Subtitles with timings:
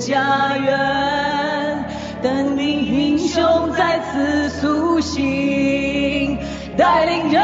[0.00, 1.84] 家园，
[2.22, 6.38] 等你英雄再次苏醒，
[6.74, 7.42] 带领人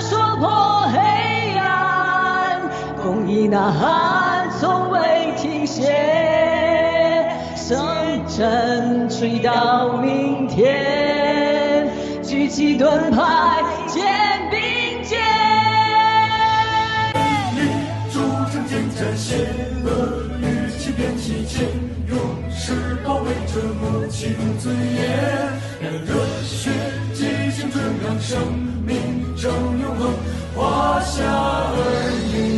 [0.00, 0.98] 戳破黑
[1.58, 2.62] 暗，
[3.02, 7.78] 公益呐喊从未停歇，声
[8.26, 11.90] 争取到明天，
[12.22, 13.58] 举起盾牌。
[13.88, 14.02] 肩
[14.50, 15.18] 并肩
[23.22, 25.00] 为这母亲尊严，
[25.80, 26.10] 让热
[26.44, 26.70] 血
[27.14, 27.20] 激
[27.56, 28.30] 情中让生
[28.84, 28.92] 命
[29.36, 30.12] 正永恒，
[30.54, 31.74] 华夏儿
[32.32, 32.51] 女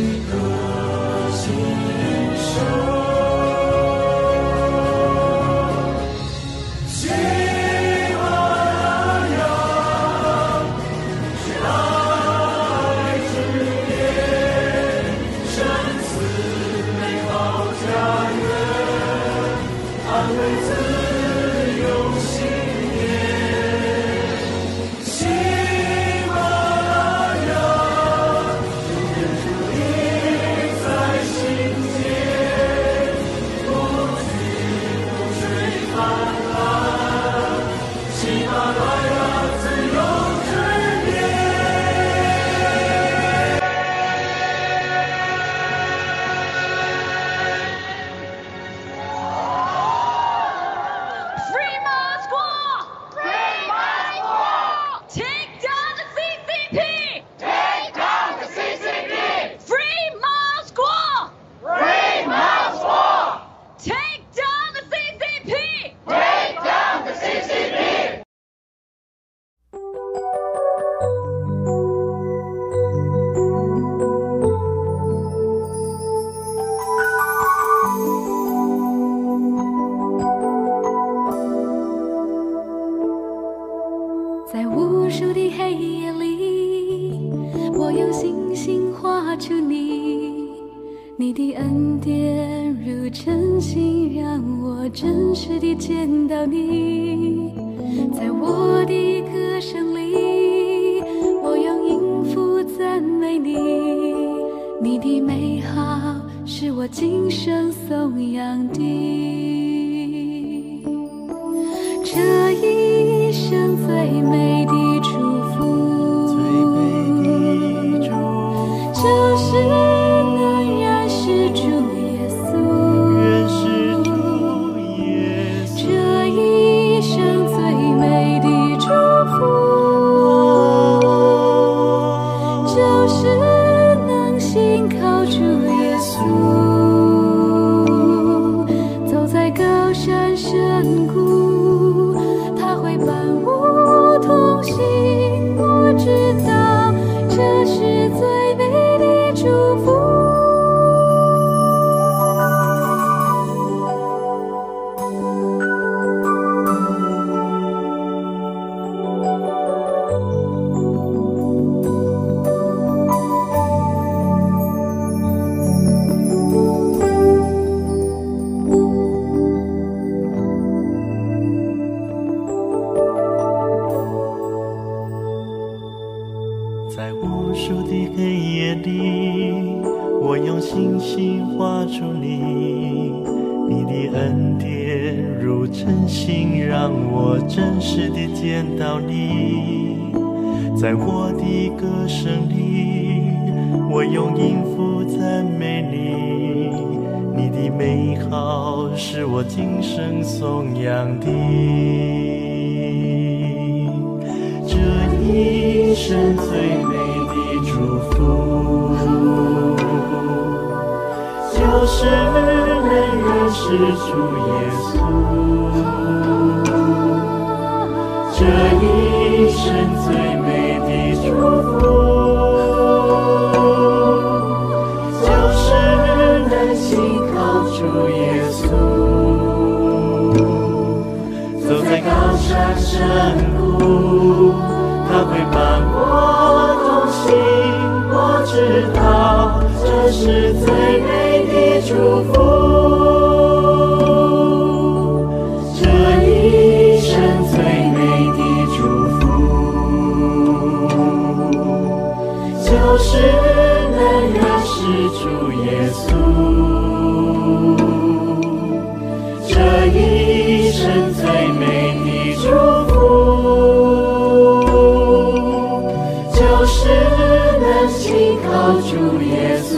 [268.87, 268.93] 主
[269.23, 269.73] 耶稣，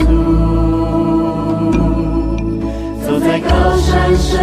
[3.04, 4.38] 走在高山深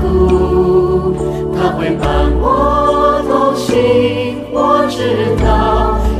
[0.00, 1.14] 谷，
[1.54, 2.06] 他会伴
[2.40, 3.66] 我同行。
[4.52, 4.96] 我知
[5.44, 5.44] 道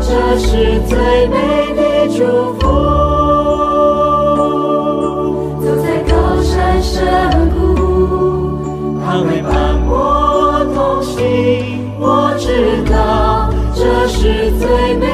[0.02, 0.08] 这
[0.38, 0.94] 是最
[1.28, 1.34] 美
[1.74, 1.82] 的。
[2.16, 2.20] 祝
[2.54, 2.62] 福，
[5.60, 6.12] 走在高
[6.42, 6.94] 山深
[7.50, 7.58] 谷，
[9.04, 9.50] 他会伴
[9.86, 9.90] 我
[10.74, 11.16] 同行。
[11.98, 12.44] 我知
[12.90, 15.04] 道，这是最美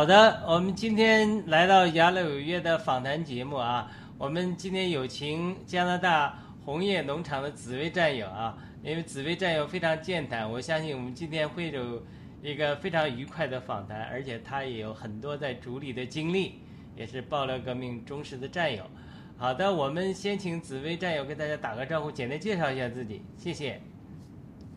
[0.00, 12.02] 好的，我们今天来到雅鲁有约的访谈节目啊，我们今天有请加拿大红叶农场的紫薇战友啊，因为紫薇战友非常健谈，我相信我们今天会有
[12.42, 16.54] 一个非常愉快的访谈，而且他也有很多在主里的经历，
[16.96, 18.82] 也是爆料革命忠实的战友。
[19.36, 23.78] 好的，我们先请紫薇战友跟大家打个招呼，简单介绍一下自己，谢谢。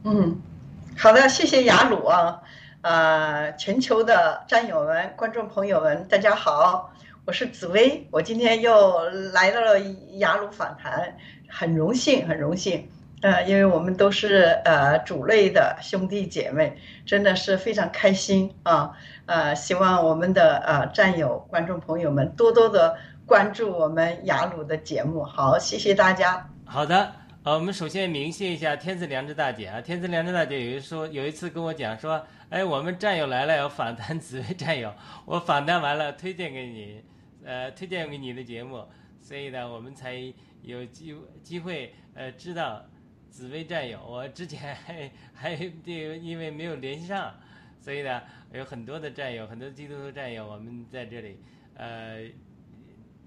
[0.03, 0.37] 嗯，
[0.97, 2.43] 好的，谢谢雅鲁啊。
[2.83, 8.99] 呃，全球的战友们、观众朋友们，大家好，我是紫薇，我今天又
[9.31, 9.79] 来到了
[10.17, 11.15] 雅鲁访谈，
[11.47, 12.89] 很荣幸，很荣幸，
[13.21, 18.91] 呃，因为我们都是呃主类的兄弟姐妹，真的是非常开心啊，
[19.27, 26.49] 呃，希望我们的呃战友、观众朋友们多多的关注我们雅鲁的节目，好，谢谢大家。
[26.65, 27.13] 好的，
[27.43, 32.25] 呃，我们首先鸣谢一下天赐良知大姐啊，天赐良知大姐有一说，有一次跟我讲说。
[32.49, 34.93] 哎，我们战友来了，要访谈紫薇战友。
[35.25, 37.03] 我访谈完了，推荐给你，
[37.43, 38.87] 呃，推荐给你的节目，
[39.21, 40.13] 所以呢，我们才
[40.61, 42.81] 有机机会呃知道
[43.29, 43.99] 紫薇战友。
[44.07, 47.35] 我之前还还这因为没有联系上，
[47.81, 48.21] 所以呢，
[48.53, 51.39] 有很多的战友，很多基督徒战友，我们在这里
[51.75, 52.19] 呃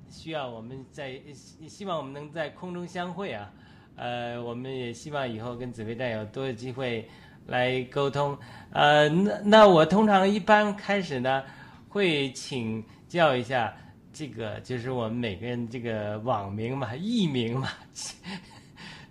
[0.08, 1.20] 需要我们在
[1.68, 3.52] 希望我们能在空中相会啊，
[3.96, 7.08] 呃，我们也希望以后跟紫薇战友多有机会。
[7.48, 8.36] 来沟通，
[8.72, 11.44] 呃，那那我通常一般开始呢，
[11.88, 13.72] 会请教一下
[14.12, 17.68] 这个，就是我们每个人这个网名嘛、艺名嘛，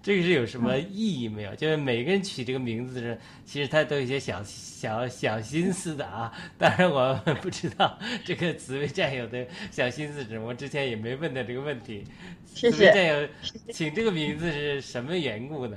[0.06, 1.56] 这个是有什么意义没有？
[1.56, 6.32] 就是每个人取这个名字的时候，其实他都有一些小小小心思的啊。
[6.60, 12.04] 当然我不知道这个紫薇战友的小心思是什么，我之前也没问他这个问题。
[12.46, 13.28] 谢谢战友，
[13.74, 15.76] 请这个名字是什么缘故呢？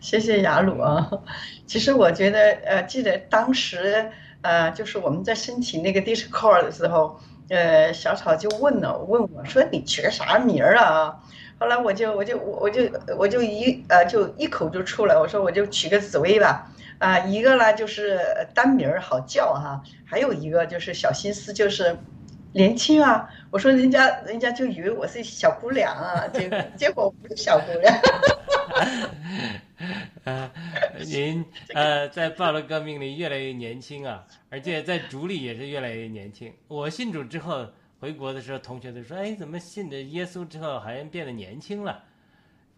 [0.00, 1.06] 谢谢雅鲁啊，
[1.68, 4.10] 其实我觉得，呃，记得当时，
[4.40, 11.14] 呃，就是我们在申请那个 Discord 的时候，呃，小草就问了，问我说你取个啥名儿啊？
[11.58, 12.82] 后来我就我就我就
[13.16, 18.20] 我就一呃就一口就出来，我说我就取个紫薇吧，啊，一个呢就是
[18.54, 21.96] 单名儿好叫哈，还有一个就是小心思就是
[22.52, 27.94] 年轻啊，我说人家人家就以为我是小姑娘啊，结果结果不是小姑娘。
[30.24, 30.50] 呃，
[31.04, 31.44] 您
[31.74, 36.52] 呃，在暴了革命里越来越年轻啊，而且在主里也是越来越年轻。
[36.66, 37.66] 我信主之后
[37.98, 42.02] 回国的时候，同学都说：“哎，怎么信了耶稣之后好像变得年轻了？”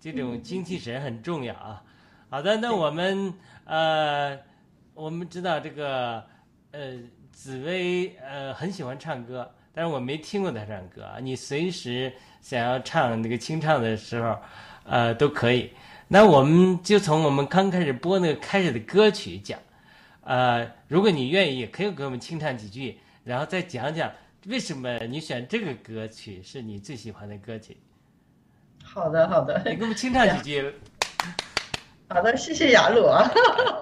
[0.01, 1.83] 这种精气神很重要啊。
[2.31, 3.35] 好的，那我们
[3.65, 4.39] 呃，
[4.95, 6.25] 我们知道这个
[6.71, 6.97] 呃，
[7.33, 11.19] 紫薇呃很喜欢唱歌，但是我没听过她唱歌啊。
[11.21, 14.39] 你随时想要唱那个清唱的时候，
[14.85, 15.73] 呃，都可以。
[16.07, 19.59] 那我们就从我们刚开始播那个开始的歌曲讲，
[20.23, 24.11] 呃，如果你愿意，可以给我们清唱几句，然后再讲讲
[24.47, 27.77] 为什么你选这个歌曲是你最喜欢的歌曲。
[28.83, 30.75] 好的好的，你给我们清唱几句。
[32.09, 33.31] 好的，谢谢雅鲁啊。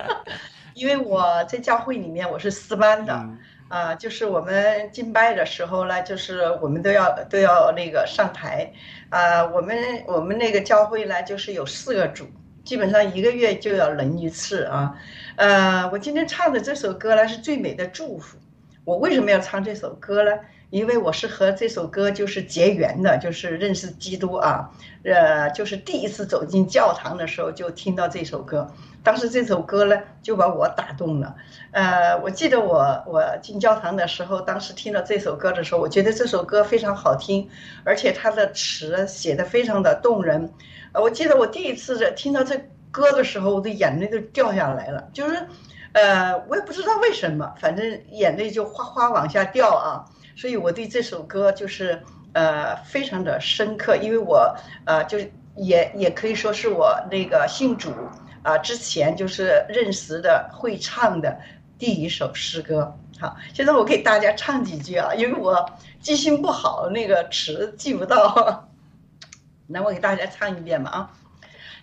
[0.74, 3.28] 因为我在教会里面我是四班的，
[3.68, 8.72] 啊，就是我们敬拜的时候呢，就是我们都要都要那个上台，
[9.10, 12.26] 啊，我们我们那个教会呢，就是有四个组，
[12.64, 14.98] 基本上一个月就要轮一次啊，
[15.36, 18.36] 呃，我今天唱的这首歌呢是最美的祝福，
[18.86, 20.30] 我为什么要唱这首歌呢？
[20.70, 24.70] 因为我是和这首歌就是结缘的，就是认识基督啊，
[25.02, 31.34] 呃，就是第一次走进教堂的时候就听到这首歌，当时这首歌呢就把我打动了，
[31.72, 37.48] 呃，我记得我我进教堂的时候，当时听到这首歌的时候，我觉得这首歌非常好听，
[37.82, 40.52] 而且它的词写的非常的动人，
[40.92, 42.56] 呃，我记得我第一次听到这
[42.92, 45.46] 歌的时候，我的眼泪都掉下来了，就是，
[45.96, 50.04] 呃，我也不知道为什么，反正眼泪就哗哗往下掉啊。
[50.36, 52.02] 所以我对这首歌就是
[52.34, 57.90] 呃非常的深刻，因为我呃就是也也可以说是我那个信主
[58.42, 61.34] 啊之前就是认识的会唱的
[61.78, 62.94] 第一首诗歌。
[63.18, 65.64] 好，现在我给大家唱几句啊，因为我
[66.00, 68.68] 记性不好，那个词记不到。
[69.66, 71.10] 那我给大家唱一遍吧啊。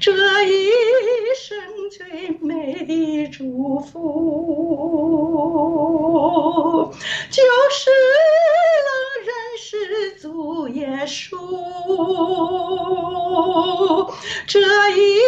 [0.00, 0.12] 这
[0.44, 0.70] 一。
[1.36, 1.58] 生
[1.90, 3.92] 最美的祝福，
[7.28, 7.90] 就是
[8.86, 8.88] 能
[9.26, 11.36] 认识主耶稣。
[14.46, 14.60] 这
[14.90, 15.18] 一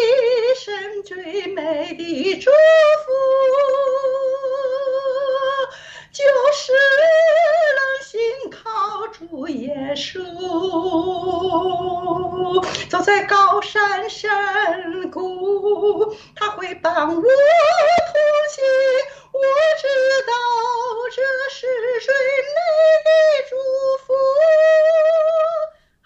[0.55, 2.55] 生最美的祝福，
[6.17, 6.23] 就
[6.55, 6.73] 是
[7.77, 8.19] 能心
[8.51, 10.15] 靠主耶稣。
[12.89, 17.29] 走在高山深谷，他会帮我同行。
[19.31, 19.41] 我
[19.79, 19.87] 知
[20.27, 20.33] 道
[21.15, 21.21] 这
[21.55, 21.67] 是
[22.01, 22.15] 最
[22.55, 22.59] 美
[23.05, 23.11] 的
[23.51, 23.53] 祝
[24.07, 24.15] 福。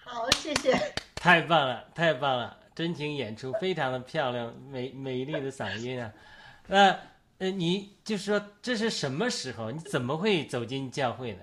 [0.03, 0.67] 好，谢谢。
[1.15, 2.57] 太棒了，太棒了！
[2.75, 6.11] 真情演出，非常的漂亮，美美丽的嗓音啊。
[6.67, 6.99] 那，
[7.49, 9.71] 你就是说这是什么时候？
[9.71, 11.39] 你怎么会走进教会的？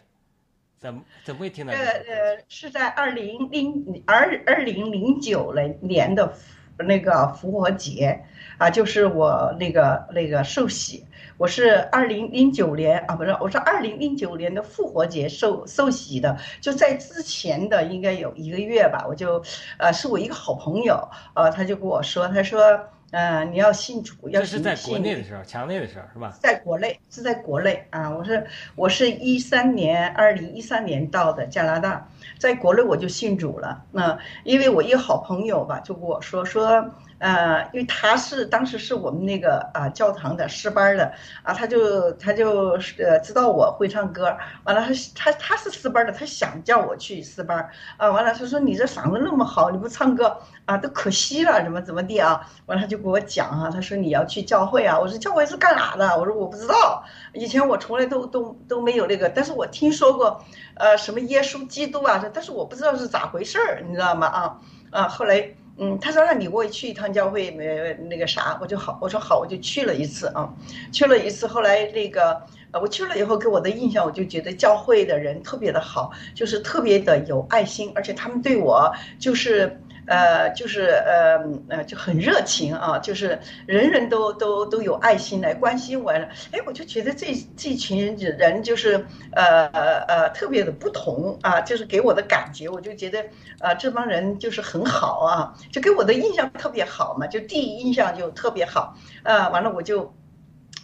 [0.79, 1.73] 怎么怎么会听到？
[1.73, 6.33] 呃呃，是在二零零二二零零九年的
[6.79, 8.25] 那个复活节
[8.59, 11.05] 啊，就是我那个那个受洗，
[11.37, 19.43] 我是二零零九年啊，不是，我是二零零九年的复活节受受洗的，就在之前的应该有一个月吧，我就
[19.79, 22.89] 呃，是我一个好朋友呃，他就跟我说，他说。
[23.11, 26.37] 嗯，你要信主，要是在国内的时候，墙内的时候是吧？
[26.41, 28.47] 在国内是在国内啊，我是
[28.77, 33.85] 我是一三年，二零一三年到的加拿大，在国内我就信主了。
[33.93, 36.91] 那因为我一个好朋友吧，就跟我说说。
[37.19, 56.17] 呃，因为他是当时是我们那个啊教堂的诗班的啊，他就他就呃知道我会唱歌，完了他他他是诗班的，他想叫我去诗班啊，完了他说你这嗓子那么好，你不唱歌啊都可惜了，怎么怎么地啊，完了他就给我讲啊，他说你要去教会啊，我说教会是干啥的？
[56.17, 60.41] 我说我不知道，以前我从来都都都没有那个，但是我听说过，
[60.77, 64.29] 呃什么耶稣基督啊，但是我不知道是咋回事儿，你知道吗？
[64.29, 64.59] 啊
[64.93, 65.58] 啊后来。
[65.79, 70.53] 嗯，他说让你给我去一趟教会，没那个啥，我就好，我说好，我就去了一次啊，
[70.93, 72.43] 去了一次，后来那个，
[72.73, 79.81] 呃，我去了以后，给我的印象，我就觉得教会的人特别的好，就是特别的有爱心，而且他们对我就是。
[80.09, 81.39] 呃，就是呃
[81.69, 86.11] 呃，就很热情啊，就是人人都都都有爱心来关心我。
[86.11, 89.67] 哎，我就觉得这这群人就是呃
[90.09, 93.23] 呃特别的不同啊，就是给我的感觉，我就觉得
[93.61, 98.97] 呃这帮人就是很好啊，就给我的印象特别好嘛，就第一印象就特别好。
[99.25, 100.15] 呃，完了我就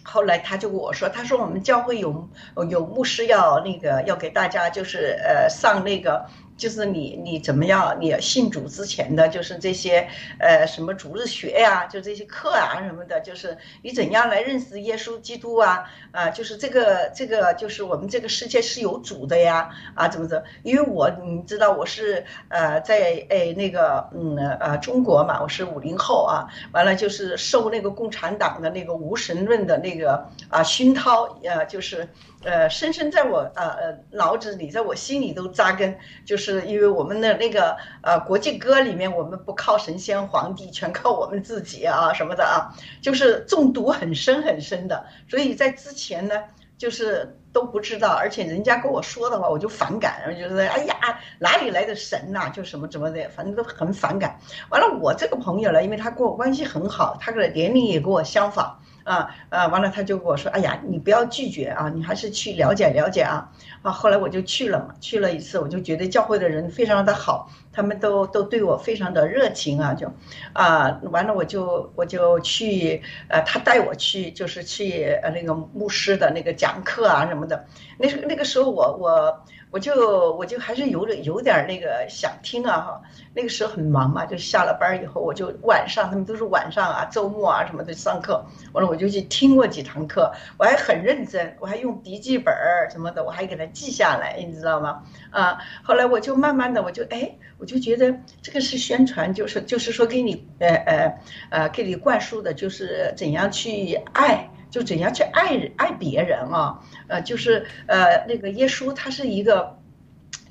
[0.03, 2.29] 后来他就跟我说，他说我们教会有
[2.69, 6.25] 有牧师要那个要给大家就是呃上那个。
[6.57, 7.97] 就是你你怎么样？
[7.99, 10.07] 你信主之前的就是这些，
[10.39, 15.83] 呃，什么主日学呀，就这些课啊什么的，就是你怎样来认识耶稣基督啊？
[16.11, 20.43] 啊，就是这个这个，就是我们这个世界是有主的呀，啊，怎么着？
[20.63, 32.07] 因为我你知道我是呃在哎那个嗯呃中国嘛，我是五零后啊，完了就是受那个共产党的那个无神论的那个啊熏陶，呃，就是
[32.45, 36.55] 呃深深在我呃呃脑子里，在我心里都扎根，就是。
[36.65, 45.05] 因为我们的那个呃国际歌里面，我们不靠神仙皇帝，全靠我们自己啊什么的啊，就是中毒很深很深的。
[45.29, 46.43] 所以在之前呢，
[46.77, 50.95] 就是都不知道，而且人家跟我说的话，我就反感，然后就是哎呀
[51.39, 54.39] 哪里来的神呐，就什么怎么的，反正都很反感。
[54.69, 58.79] 完了，我这个朋友呢，因为他跟我关系很好，他的年龄也跟我相仿。
[59.05, 59.67] 啊啊！
[59.67, 63.49] 完了，他就跟我说：“哎呀，你不要拒绝啊，你还是去了解了解啊。”
[63.83, 70.11] 啊，后来我就去了嘛，去了一次，我就觉得教会的人非常的好，他们都都对我非常的热情啊，就
[70.53, 77.65] 啊，完了我就我就去，呃，他带我去，就是去呃那个牧师的那个讲课啊什么的。
[77.99, 79.45] 那那个时候我我。
[79.75, 83.01] 我就我就还是有点有点那个想听啊哈，
[83.33, 95.03] 那个时候很忙嘛，就下了班以后，我就晚上他们都是晚上啊，周末啊什么的上课，完了我就去听过几堂课，我还很认真，我还用笔记本儿什么的，我还给他记下来，你知道吗？
[95.29, 104.49] 啊，后来我就慢慢的，我就哎，我就觉得这个是宣传，就是就是说给你呃呃呃给你灌输的，就是怎样去爱。
[104.69, 106.79] 就怎样去爱爱别人啊？
[107.07, 109.79] 呃，就是呃，那个耶稣他是一个。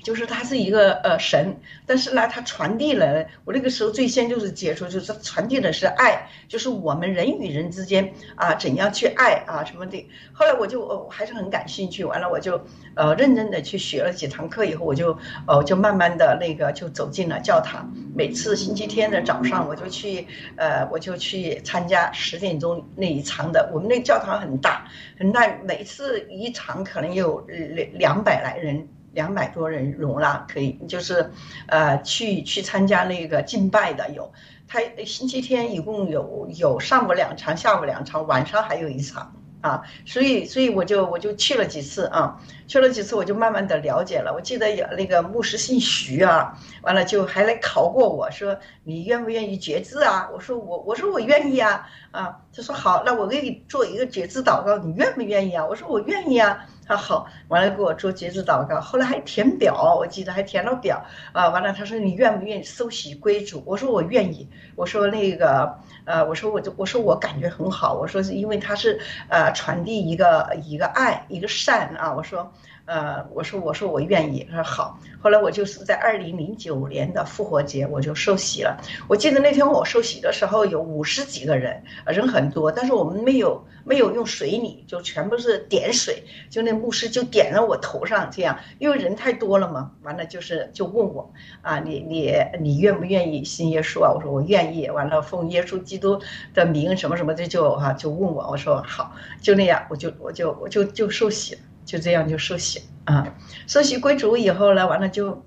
[0.05, 10.07] 就是他是一个呃神，但是呢，他传递了我那个时候最先就是接触，就是传递的是爱，就是我们人与人之间啊怎样去爱啊什么的。
[10.31, 12.63] 后来我就我还是很感兴趣，完了我就
[12.93, 17.91] 呃认真的去学了几堂课以后，我就呃就慢慢的那个就走进了教堂。
[18.15, 23.71] 每次星期天的早上，我就去呃我就去参加十点钟那一场的。
[23.73, 24.87] 我们那教堂很大
[25.17, 28.87] 很大，每次一场可能有两两百来人。
[29.15, 31.31] 两百多人容纳可以，就是，
[31.65, 34.31] 呃，去去参加那个敬拜的有，
[34.67, 39.33] 他星期天一共有有上午两场，下午两场，晚上还有一场。
[39.61, 44.33] 啊，所以所以我就我就去了几次啊，去了几次我就慢慢的了解了。
[44.33, 50.29] 我记得有那个牧师姓徐啊，完了就还来考过我说你愿不愿意决志啊？
[50.33, 55.65] 我说我我说我愿意啊啊，他说好，那我给你做一个决志祷告，你愿不愿意啊？
[55.65, 56.65] 我说我愿意啊。
[56.87, 61.49] 他好，完了给我做决志祷告，后来还填表，我记得还填了表啊。
[61.49, 63.63] 完了他说你愿不愿意收洗归主？
[63.65, 64.47] 我说我愿意。
[64.75, 65.79] 我说那个。
[66.05, 72.53] 呃，我说我就我说我感觉很好，我说是因为他是呃传递一个一个爱一个善啊，我说。
[72.85, 74.99] 呃，我说我说我愿意，他说好。
[75.19, 78.79] 后来我就是在二零零九年的复活节，我就受洗了。
[79.07, 89.91] 我记得那天我受洗的时候有五十几个人，人很多，但是我们没有没有用水礼，就全部是点水，就那牧师就点在我头上，这样，因为人太多了嘛。
[90.03, 94.11] 完了就是就问我啊，你你你愿不愿意信耶稣啊？
[94.13, 94.87] 我说我愿意。
[94.91, 96.21] 完了奉耶稣基督
[96.53, 101.61] 的名什么什么的就哈就问我，我说好，就那样，我就我就我就就受洗了。
[101.85, 102.81] 就这样就受洗。
[103.05, 103.35] 啊，
[103.67, 105.45] 受洗归主以后呢，完了就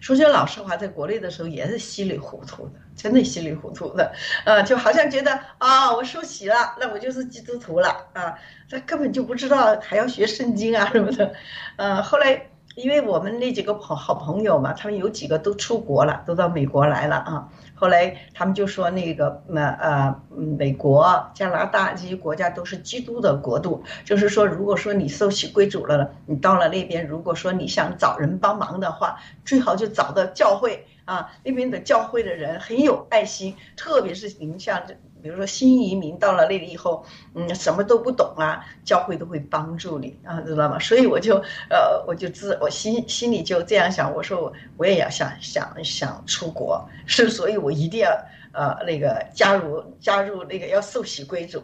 [0.00, 4.12] 说句老实话，在国内的时候也是稀里糊涂的，真的稀里糊涂的，
[4.44, 7.88] 呃，就好像觉得啊，我受洗了，那我就是基督徒了。
[8.12, 11.32] 啊，这根本就不知道还要学圣经啊什么的，
[11.76, 17.48] 呃，后来因为我们那几个朋好朋友嘛，他们有几个都出国了，都到美国来了啊。
[17.74, 34.94] 后来他们就说那个呃呃美国、加拿大这些国家都是基督的国度，就是说如果说你受洗归主了，你到了那边，如果说你想找人帮忙的话，最好就找到教会啊，那边的教会的人很有爱心，特别是您像这。
[35.22, 37.04] 比如说新移民到了那里以后，
[37.34, 40.78] 嗯，什么都不懂啊，教会都会帮助你啊，知道吗？
[40.78, 41.36] 所以我就
[41.70, 48.10] 呃，我就自我心心里就这样想，我说我我也要想想想出国，是，所以我一定要
[48.52, 51.62] 呃那个加入加入那个要受洗归主，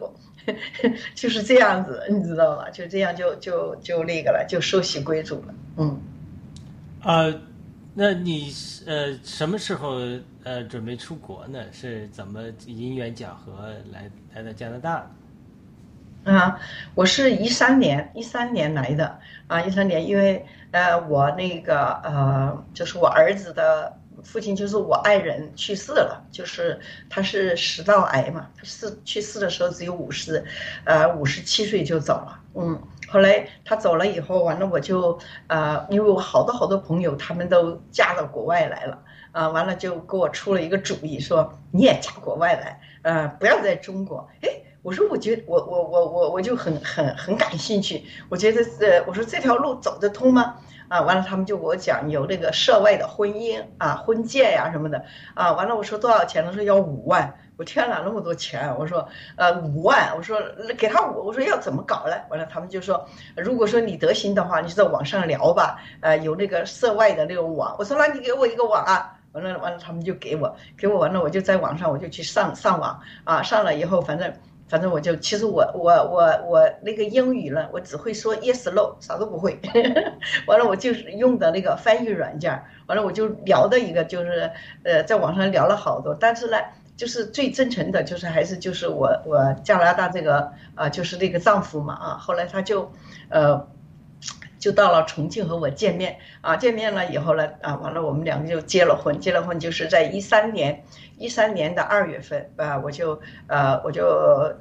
[1.13, 2.69] 就是这样子，你知道吗？
[2.69, 5.99] 就这样就就就那个了，就受洗归主了，嗯，
[7.01, 7.25] 啊，
[7.93, 8.53] 那你
[8.85, 9.99] 呃什么时候？
[10.43, 15.11] 呃，准备出国呢，是怎么因缘巧合来来到加拿大？
[16.23, 16.59] 啊，
[16.95, 30.43] 我是一三年一三年来的啊，一三年，因为呃，我那个呃，就是我儿子的父亲，就是我爱人去世了，就是他是食道癌嘛，他是去世的时候只有五十，
[30.85, 39.03] 呃，五十七岁就走了，嗯，后来他走了以后，完了我就呃，因为我好多好多朋友他们都嫁到国外来了。
[39.31, 44.27] 啊，完了就给我出了一个主意，说你也嫁国外来，呃，不要在中国。
[44.41, 44.49] 哎，
[44.81, 50.55] 我说我觉得我我我我我就很很很感兴趣，我觉得呃，我说这条路走得通吗？
[50.87, 56.43] 啊，完了他们就给我讲有那个涉外的婚姻啊、婚介呀什么的啊，完了我说多少钱？
[56.43, 57.35] 他说要五万。
[57.57, 58.73] 我天哪，那么多钱！
[58.79, 60.13] 我说，呃，五万。
[60.15, 60.41] 我说
[60.77, 62.13] 给他五，我说要怎么搞呢？
[62.29, 65.77] 完了，他们就说，如果说你得行的话，你就在网上聊吧。
[65.99, 67.75] 呃，有那个涉外的那种网。
[67.77, 69.18] 我说那你给我一个网啊。
[69.33, 73.41] 完了完了，他们就给我，给我完了，我就在网上我就去上上网啊。
[73.41, 74.33] 上了以后，反正
[74.67, 79.59] 反正我就其实我我我我那个英语呢，我只会说 yes no，啥都不会。
[80.47, 82.63] 完了，我就是用的那个翻译软件。
[82.87, 84.51] 完了，我就聊的一个就是
[84.83, 86.57] 呃，在网上聊了好多，但是呢。
[86.99, 92.91] 就是最真诚的，就是还是就是我我加拿大这个啊，就是那个丈夫嘛啊，后来他就，
[93.29, 93.65] 呃，
[94.59, 100.83] 就到了重庆和我见面啊，见面了以后呢啊，完了我们两个就结了婚，结了婚就是在一三年。
[101.19, 104.05] 一三年的二月份啊，我就呃，我就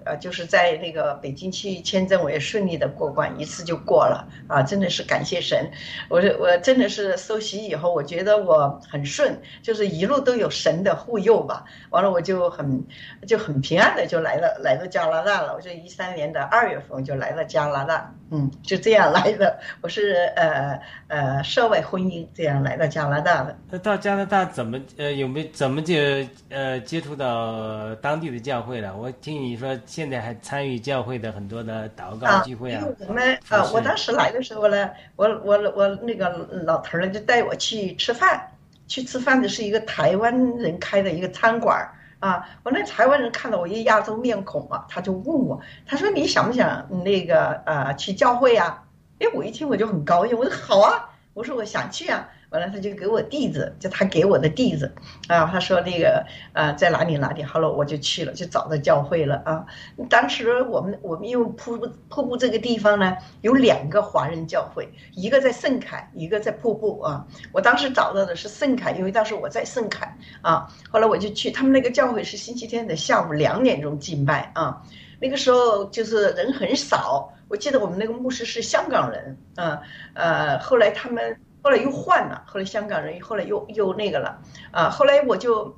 [0.05, 5.71] 呃，就是在那个北京去签证，我也顺利的过关，一次就过了啊，真的是感谢神，
[6.11, 11.65] 我我真的是受洗以后，我觉得我很顺，就是一路都有神的护佑吧。
[11.91, 12.85] 完了，我就很
[13.25, 15.55] 就很平安的就来了，来到加拿大了。
[15.55, 19.61] 我就一三年的二月份就来了加拿大，嗯，就这样来的。
[19.81, 23.57] 我是呃呃涉外婚姻这样来到加拿大的。
[23.71, 25.95] 那到加拿大怎么呃有没有怎么就？
[26.51, 28.97] 呃，接触到当地的教会了。
[28.97, 32.83] 我听你说，现在还参与教会的很多的祷告聚会啊。
[33.07, 36.31] 我们啊，我当时来的时候呢，我我我那个
[36.65, 38.51] 老头儿呢就带我去吃饭，
[38.87, 42.49] 去吃饭的是一个台湾人开的一个餐馆儿啊。
[42.63, 48.83] 我那台湾人看到我一亚洲面孔啊，他就问我，他说你想不想那个呃去教会啊？
[49.19, 52.27] 哎，我一听我就很高兴，我说好啊，我说我想去啊。
[52.51, 54.91] 完了，他就给我地址，就他给我的地址，
[55.29, 59.67] 啊，他说那个啊，在哪里哪里，好了，我就去了，就找到教会了啊。
[60.09, 67.27] 当时我们我们因为瀑布瀑布这个地方呢，有两个华人教会，一个在圣凯，一个在瀑布啊。
[67.53, 70.69] 我当时找到的是圣凯，因为当时我在圣凯啊。
[70.91, 74.83] 后来我就去他们那个教会，是星期天的下午两点钟敬拜啊。
[75.21, 79.83] 那个时候就是人很少，我记得我们那个牧师是香港人啊，
[80.15, 81.39] 呃，后来他们。
[81.69, 85.77] 后来又换了，后来香港人后来又又那个了，啊，后来我就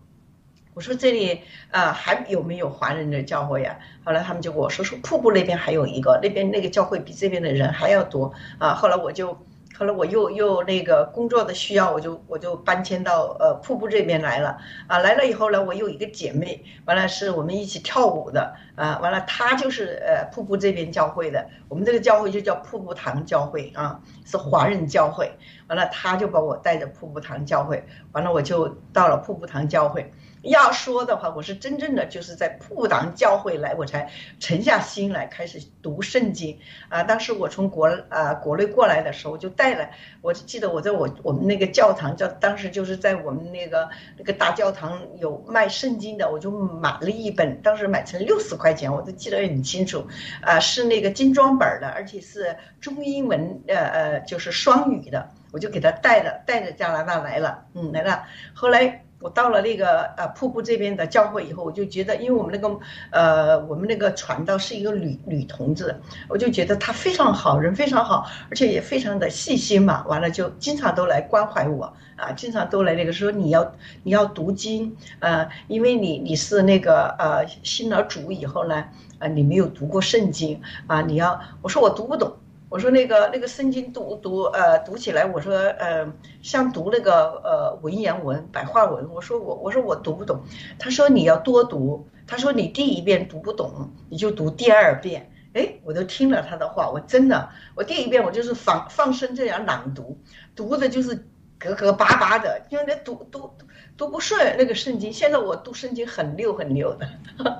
[0.72, 1.40] 我说这里
[1.72, 3.76] 啊还有没有华人的教会呀？
[4.05, 8.72] 后来他们就跟我说说瀑布那边还有一个，那边那个教会比这边的人还要多啊。
[8.72, 9.37] 后来我就。
[9.80, 14.98] 后来我又又那个工作的需要，我就我就搬迁到呃瀑布这边来了啊。
[14.98, 18.98] 来了以后呢，我有一个姐妹，完了是我们一起跳舞的啊。
[19.02, 25.32] 完了她就是呃瀑布这边教会的，我们这个教会就叫瀑布堂教会啊，是华人教会。
[25.68, 30.12] 完了她就把我带着瀑布堂教会，完了我就到了瀑布堂教会。
[30.42, 37.03] 要说的话，我是真正的就是在铺堂教会来，我才沉下心来开始读圣经啊。
[37.03, 39.90] 当时我从国啊国内过来的时候，就带了，
[40.22, 50.07] 我记得我在我我们那个教堂叫，当时就是在我们那个那个大教堂有卖圣经的，我就买了一本，当时买成六十块钱，我都记得很清楚
[50.40, 58.24] 啊，是那个精装本的，而且是中英文呃呃就是双语的，我就给他带着带着加拿大来了，嗯来了，
[58.55, 59.05] 后来。
[59.20, 62.78] 我到了那个呃瀑布这边的教会以后，我就觉得，因为我们那个
[63.11, 65.94] 呃我们那个传道是一个女女同志，
[66.26, 70.04] 我就觉得她非常好人非常好，而且也非常的细心嘛。
[70.06, 78.87] 完了就经常都来关怀我啊，经常都来那个说你要你要读经啊，因为你你是那个呃信了主以后呢，
[79.18, 82.33] 啊你没有读过圣经啊，你要我说我读不懂。
[82.70, 90.40] 我说那个那个圣经读读呃读起来，我说呃像读那个呃文言文白话文，我说我我说我读不懂，
[90.78, 100.16] 他说你要多读，他说你第一遍读不懂，你就读第二遍，哎，我都听了他的话，我真的我第一遍我就是放放声这样朗读，
[100.54, 101.26] 读的就是
[101.59, 103.52] 磕磕巴巴的，因为那读读
[103.96, 107.09] 读不顺那个圣经，现在我读圣经很溜很溜的。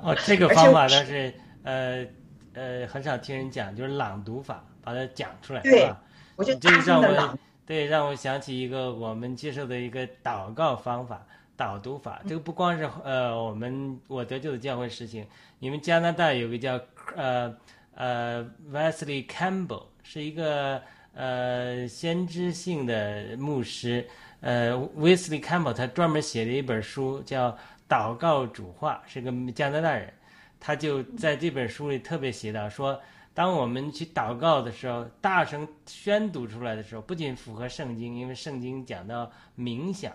[0.03, 2.05] 哦，这个 方法呢是呃
[2.53, 4.63] 呃很少听人讲，就是朗读法。
[4.81, 6.01] 把它讲出来，对吧？
[6.43, 11.23] 这就让我对让我想起一个我们接受的一个祷告方法
[11.55, 12.19] 导读法。
[12.27, 15.23] 这个不光是呃我们我得救的教会实行，
[15.59, 16.79] 你们加拿大有个叫
[17.15, 17.55] 呃
[17.93, 20.81] 呃 Wesley Campbell，是一个
[21.13, 24.07] 呃先知性的牧师。
[24.39, 27.51] 呃，Wesley Campbell 他专门写了一本书叫
[27.87, 30.11] 《祷告主话》，是个加拿大人，
[30.59, 32.99] 他就在这本书里特别写到说。
[33.33, 40.13] 当我们去祷告的时候，大声宣读出来的时候，不仅符合圣经，因为圣经讲到冥想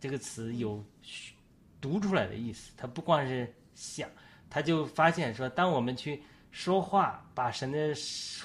[0.00, 0.82] 这个词有
[1.80, 4.08] 读出来的意思，它不光是想，
[4.48, 7.94] 他就发现说，当我们去说话，把神的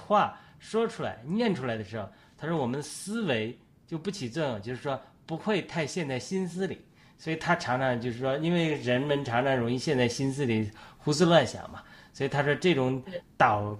[0.05, 2.07] 话说出来、念出来的时候。
[2.37, 6.81] 他说我们的思维就不起作用，就是说不会太陷在心思里。
[7.17, 13.01] 所以他常常就是说，因为人们常常容易陷在心思里胡思乱想嘛，所以他说这种
[13.37, 13.77] 祷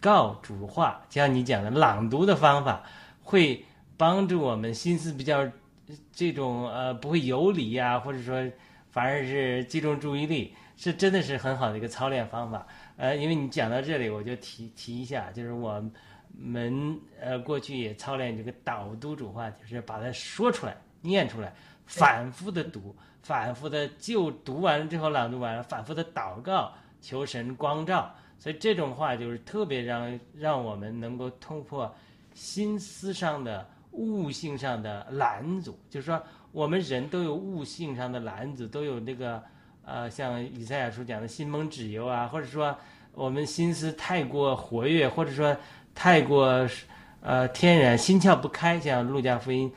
[0.00, 2.82] 告主话，就像你讲的朗读的方法，
[3.22, 3.64] 会
[3.96, 5.46] 帮助我们心思比较
[6.12, 8.34] 这种呃不会游离呀，或者说
[8.90, 12.66] 反而是集中注意力，是真的是很好的一个操练方法。
[12.96, 15.82] 呃，因为你讲到这里，我就提提一下，就是我
[16.36, 21.52] 们呃过去也操练这个导读主话，就是把它说出来、念出来。
[21.86, 28.14] 反复的读，反复的就读完了之后朗读完了，反复的祷告，求神光照。
[28.38, 31.92] 所以这种话就是特别让让我们能够突破
[32.34, 35.78] 心思上的悟性上的拦阻。
[35.90, 36.22] 就是说，
[36.52, 39.42] 我们人都有悟性上的拦阻，都有那个
[39.84, 42.76] 呃，像以赛亚书讲的心蒙脂油啊，或者说
[43.12, 45.56] 我们心思太过活跃，或者说
[45.94, 46.68] 太过
[47.20, 49.70] 呃天然心窍不开，像路加福音。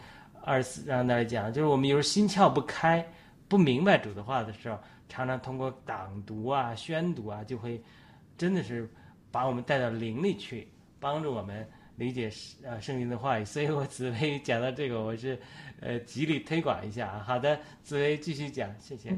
[0.44, 3.08] 二四让大家讲，就是我们有时候心窍不开，
[3.48, 7.80] 不明白主的话的时候，常常通过朗读啊、宣读啊，就会
[8.38, 8.90] 真的是
[9.32, 10.68] 把我们带到灵里去，
[11.00, 12.30] 帮助我们理解
[12.64, 13.46] 呃圣经的话语。
[13.46, 15.38] 所以我紫薇讲到这个，我是
[15.80, 17.24] 呃极力推广一下啊。
[17.26, 19.18] 好的，紫薇继续讲，谢谢。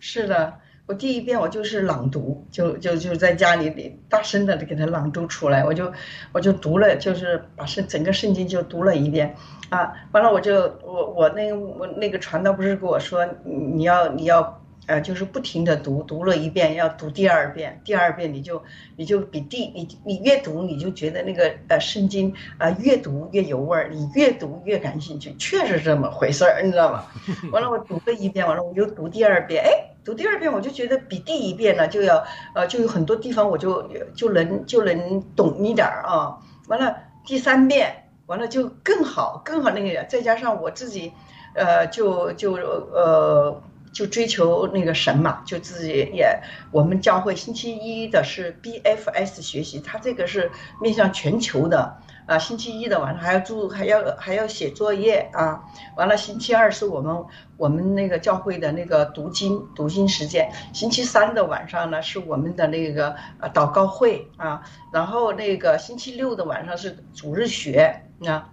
[0.00, 0.58] 是的。
[0.86, 5.92] 我第一遍我就是朗读，就就就在家里里大声的给他朗读出来，我就
[6.32, 9.34] 我就读了，就是把圣整个圣经就读了一遍，
[9.70, 14.62] 啊，完了我就我我那个我那个传道不是跟我说你要你要。
[14.86, 18.62] 呃，就是不停的读，读了一遍要读第二遍，第二遍你就
[18.96, 27.04] 你就比第你你越读你就觉得那个呃圣经啊越读越有味儿，你越读越感兴趣，确实这么回事儿，你知道吗？
[27.50, 29.70] 完了我读了一遍，完了我又读第二遍，哎，
[30.04, 33.82] 读第二遍我就觉得比第一遍呢就要呃就有很多地方我就
[34.14, 36.38] 就能就能懂一点儿啊。
[36.68, 41.12] 完了第三遍完了就更好更好那个，再加上我自己，
[41.54, 43.60] 呃就就呃。
[43.96, 46.38] 就追求那个神嘛，就自己也，
[46.70, 50.50] 我们教会星期一的是 BFS 学习，他这个是
[50.82, 52.38] 面向全球的啊。
[52.38, 55.64] 星期一的晚上还要住，还要还要写作业啊。
[55.96, 57.24] 完了，星期二是我们
[57.56, 60.52] 我们那个教会的那个读经读经时间。
[60.74, 64.60] 星期三的晚上呢是我们的那个呃祷告会啊。
[64.92, 68.52] 然后那个星期六的晚上是主日学啊。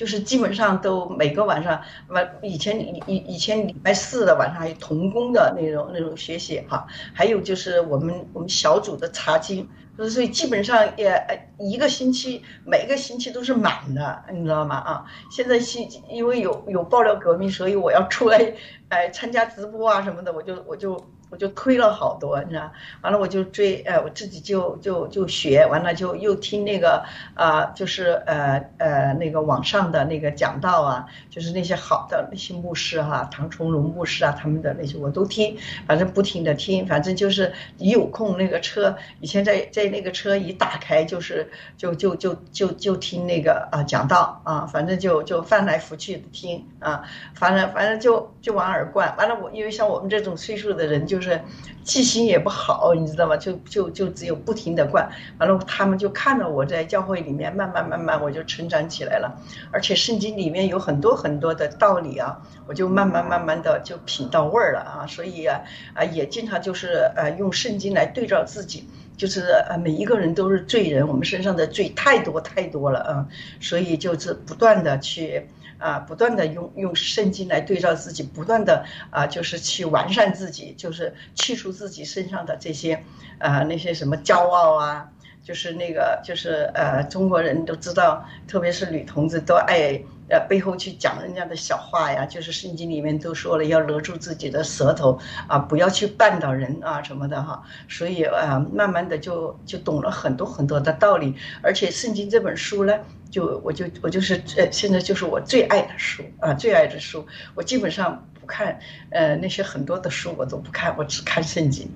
[0.00, 9.68] 就是基本上都每个晚上晚以前以以以前礼拜四的晚上还有童工的那种那种学习哈，还有就是我们我们小组的查经，
[10.08, 11.22] 所以基本上也
[11.58, 14.76] 一个星期每个星期都是满的，你知道吗？
[14.76, 18.54] 啊，现在新因为有有爆料革命，所以我要出来
[18.88, 20.98] 哎参加直播啊什么的，我就我就。
[21.30, 51.19] 我就推了好多，你知道，完了我就追，呃，我自己就就就学，完了就又听那个啊，就是呃呃那个网上的那个讲道啊，就是那些好的那些牧师哈，唐崇荣牧师啊，他们的那些我都听，反正不停的听，反正就是一有空那个车，以前在在那个车一打开就是就就就就就听那个啊讲道啊，反正就就翻来覆去的听啊，反正反正就就往耳灌，完了我因为像我们这种岁数的人就。
[51.20, 51.38] 就是
[51.84, 53.36] 记性也不好，你知道吗？
[53.36, 55.06] 就就就只有不停的灌，
[55.38, 59.38] 完了他们就看着我在教会里面慢慢慢慢我就成长起来了，
[59.70, 65.60] 而且圣经里面有很多很多的道理啊，我就慢慢慢慢的就品到味儿了啊，所以啊
[65.92, 73.26] 啊也经常就是呃用圣经来对照自己，就是呃每一个人都是罪人，我们身上的罪太多太多了啊，
[73.60, 75.46] 所以就是不断的去。
[75.80, 83.02] 啊，不断的用用圣经来对照自己，不断的啊，就是去完善自己，就是去除自己身上的这些，
[83.38, 85.10] 呃，那些什么骄傲啊，
[85.42, 102.94] 就是那个，就是呃，中国人都知道，特别是女同志都爱呃背后去讲人家的小话呀，就是圣经里面都说了要勒住自己的舌头啊，不要去绊倒人啊什么的哈，所以啊，慢慢的就就懂了很多很多的道理，而且圣经这本书呢。
[103.30, 107.24] 就我就我就是呃，现在就是我最爱的书啊，最爱的书。
[107.54, 108.78] 我基本上看
[109.10, 111.88] 呃那些很多的书，我都不看，我只看圣经。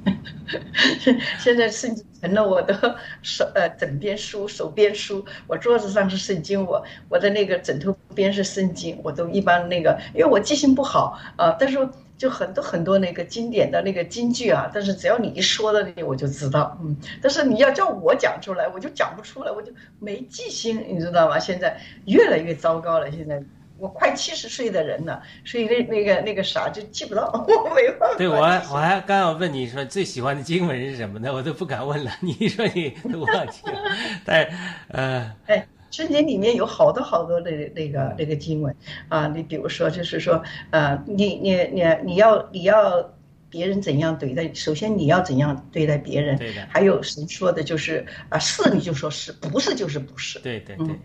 [1.40, 5.24] 现在圣经成了我的手呃枕边书、手边书。
[5.48, 11.76] 我桌子上是圣经，我我的那个枕头边是圣经，我都一般那个，因为我记性不好啊，但是。
[12.16, 16.96] 就很多很多那个经典的那个金句啊，但是只要你一说了，我就知道，嗯。
[17.20, 21.40] 但是你要叫我讲出来，我就讲不出来，我就没记性，你知道吗？
[21.40, 23.10] 现在越来越糟糕了。
[23.10, 23.42] 现在
[23.84, 28.16] 我快七十岁的人了，所以那那个那个啥就记不到， 我没办法。
[28.16, 31.30] 对我还我还刚要问你说最喜欢的经文是什么呢？
[31.30, 32.10] 我都不敢问了。
[32.22, 33.78] 你说你都忘记了，
[34.24, 34.48] 但
[34.88, 35.32] 呃。
[35.46, 35.66] 哎。
[35.90, 38.74] 圣经里面有好多好多的那个那个经文
[39.08, 43.14] 啊，你比如说就是说，呃，你你你你要你要
[43.48, 50.98] 别人怎样对待，首先你要怎样对待别人，对的还有神说的就是啊，是你就说是，不是就是不是，对对对嗯，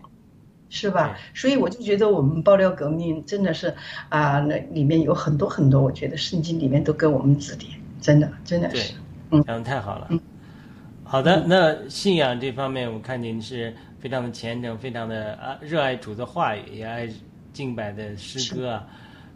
[0.70, 1.18] 是吧？
[1.34, 3.74] 所以我就觉得我们爆料革命真的是
[4.08, 8.94] 啊，那里面有很多很多，我觉得圣经里面都给我们指点，真的真的对是，
[9.30, 9.42] 嗯。
[9.44, 10.06] 讲的太好了。
[10.10, 10.20] 嗯。
[11.02, 17.08] 好的，那信仰这方面，我看您是非常的虔诚，非常的啊热爱主的话语，也爱
[17.52, 18.86] 敬拜的诗歌啊。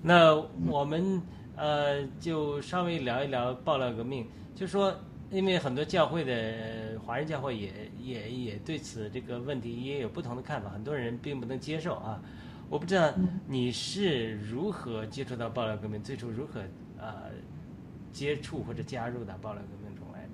[0.01, 1.21] 那我们
[1.57, 4.95] 呃就稍微聊一聊爆料革命，就说
[5.35, 12.23] 因为很多教会的呃华人教会也也也对此这个问题也有不同的看法，很多人并不能接受啊。
[12.71, 13.13] 我不知道
[13.49, 16.61] 你是如何接触到爆料革命，最初如何
[16.99, 17.33] 呃
[18.13, 20.31] 接触或者加入到爆料革命中来的？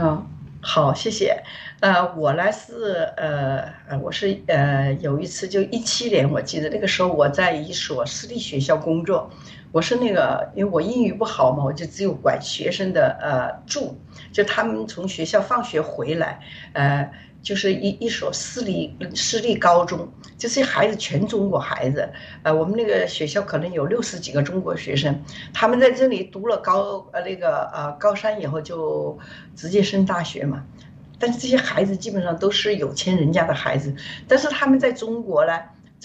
[0.00, 0.24] 嗯，
[0.62, 1.42] 好，谢谢。
[1.80, 9.30] 呃，我呢是呃呃，我是呃有一次就一七年，我记得那个时候我在一所私立学校工作，
[9.72, 13.96] 我是那个因为我英语不好嘛，我就只有管学生的呃住，
[14.32, 16.40] 就他们从学校放学回来，
[16.72, 17.10] 呃。
[17.42, 22.10] 就是一一所私立私立高中，这些孩子全中国孩子，
[22.42, 25.22] 呃，我们那个学校可能有六十几个中国学生，
[25.54, 29.16] 他们在这里读了高呃那个呃高三以后就
[29.54, 30.64] 直接升大学嘛。
[31.20, 33.94] 但是这些孩子基本上都是有钱人家的孩子，
[34.26, 35.52] 但是他们在中国呢，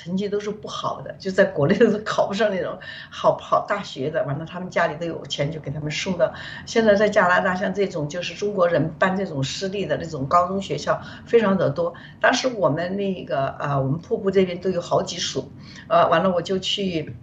[0.04, 2.80] 成绩都是不好的，就在国内都是考不上那种
[3.12, 4.24] 好好大学的。
[4.24, 6.34] 完了，他们家里都有钱，就给他们送到。
[6.66, 11.94] 现在在加拿大，像这种就是中国人办这种私立的那种高中学校非常的多。
[12.20, 15.48] 当时我们那个啊、我们瀑布这边都有好几所，
[15.88, 17.16] 呃，完了我就去。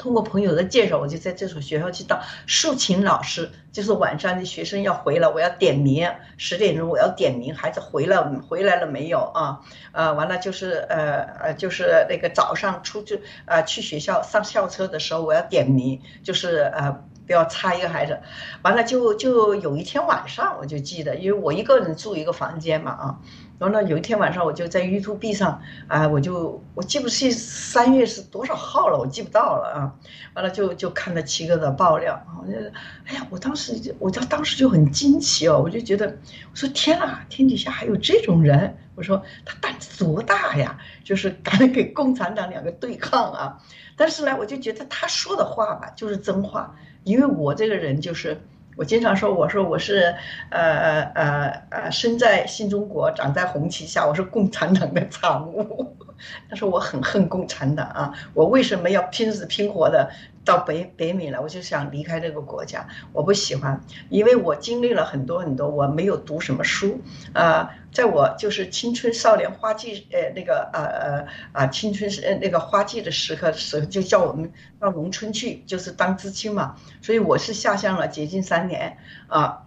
[0.00, 8.16] 通过朋友的介绍，我就在这所学校去当竖琴老师，就是晚上的学生要回来，我要点名，十点钟我要点名，孩子回来
[8.48, 9.60] 回来了没有啊？
[9.92, 18.18] 呃，完了就是呃呃，就是那个早上出去呃去学校上校车的时候，我要点名，就是呃不要差一个孩子。
[18.62, 23.18] 完了就就有一天晚上，我就记得，因为我一个人住一个房间嘛啊。
[23.60, 29.94] 然后呢，有一天晚上我就在 YouTube 上啊，我就我记不清三月是多少号了，我记不到了啊。
[30.34, 32.58] 完了就就看了七哥的爆料啊，我就，
[33.06, 36.06] 哎呀，我当时我就当时就很惊奇哦，我就觉得，
[36.50, 43.58] 我说天啊，天底下还有这种人，我说他胆子多大呀，就是敢给共产党两个对抗啊。
[43.94, 48.36] 但是呢，我就觉得他说的话吧，就是真话，因为我这个人就是。
[48.76, 50.14] 我经常说，我说我是，
[50.48, 55.94] 呃呃呃，生在新中国，长在红旗下，我是共产党的产物。
[56.48, 58.14] 他说我很恨共产党啊！
[58.32, 60.10] 我为什么要拼死拼活的
[60.50, 61.40] 到北北美了？
[61.40, 67.00] 我就想离开这个国家，我不喜欢，因为我经历了很多很多，我没有读什么书
[67.32, 76.74] 啊、在我就是青春少年花季，呃，那个呃呃啊，青春是呃那个花季的时刻时，就叫我们到农村去，就是当知青嘛。
[77.00, 78.98] 所以我是下乡了接近三年
[79.28, 79.66] 啊。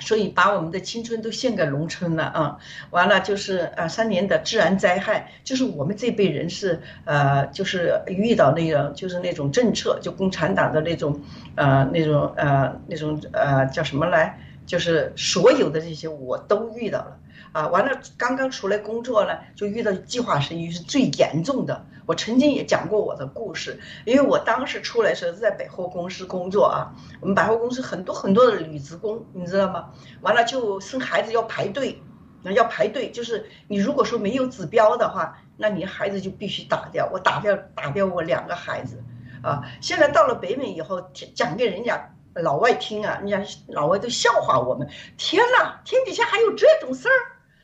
[0.00, 2.58] 所以把我们的青春都献给农村了啊！
[2.90, 11.20] 完了就是呃三年的自然灾害，就是我们这辈人是呃就是遇到那个就是那种政策，就共产党的那种
[11.56, 17.18] 呃那种呃那种呃叫什么来，就是所有的这些我都遇到了。
[17.58, 21.84] 啊，完了，刚刚出来工作呢，就遇到计划生育是最严重的。
[22.06, 29.90] 我曾经也讲过我的故事，因为我当时出来的时候是在百货公司工作啊，我们百货公司很多很多的女职工，你知道吗？
[30.20, 32.00] 完了就生孩子要排队，
[32.44, 37.10] 那要排队，就是你如果说没有指标的话，那你孩子就必须打掉。
[37.12, 39.02] 我打掉打掉我两个孩子，
[39.42, 42.14] 啊，现在到了北美以后，讲给人家。
[42.34, 44.88] 老外听啊，人家老外都笑话我们。
[45.16, 47.18] 天哪，天底下还有这种事儿？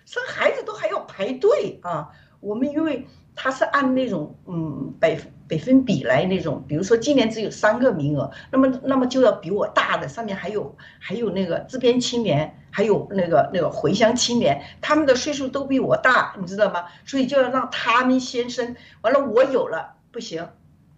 [0.04, 2.10] 生孩子都还要排队啊！
[2.40, 16.84] 我们因为他是按那种嗯百百分比来那种，比如说今年只有三个名额，那么那么就要比我大的上面还有还有那个自编青年，还有那个那个回乡青年，他们的岁数都比我大，你知道吗？
[17.06, 20.48] 所以就要让他们先生，完了我有了不行，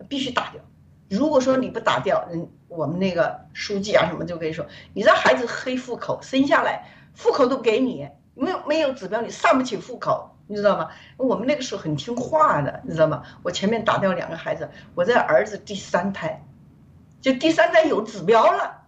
[0.08, 0.60] 必须打掉。
[1.08, 10.90] 如果说你不打掉，嗯，我们那个书记啊什么就跟你说，你让孩子黑户口，生下来户口都给你，没有没有指标你上不起户口，你知道吗？
[11.16, 13.24] 我们那个时候很听话的，你知道吗？
[13.42, 16.44] 我前面打掉两个孩子，我这儿子第三胎，
[17.20, 18.82] 就第三胎有指标了，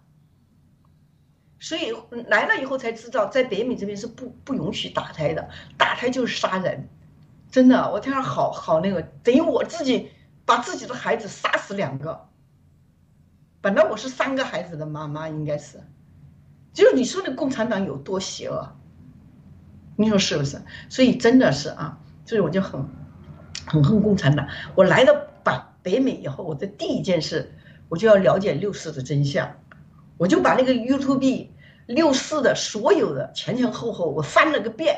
[1.58, 1.92] 所以
[2.28, 6.88] 来了以后才知道，在北美这边是不不允许打胎的，打胎就是杀人，
[7.50, 10.12] 真的，我听着好好那个，等于我自己。
[10.48, 12.26] 把自己的孩子杀死两个，
[13.60, 15.78] 本来我是三个孩子的妈妈，应该是，
[16.72, 18.77] 就是你说的共产党有多邪恶，
[20.00, 20.62] 你说是不是？
[20.88, 22.88] 所以真的是啊，所以我就很
[23.66, 24.46] 很恨共产党。
[24.76, 27.52] 我来到北北美以后，我的第一件事，
[27.88, 29.56] 我就要了解六四的真相，
[30.16, 31.48] 我就把那个 YouTube
[31.86, 34.94] 六四的所有的前前后后我翻了个遍，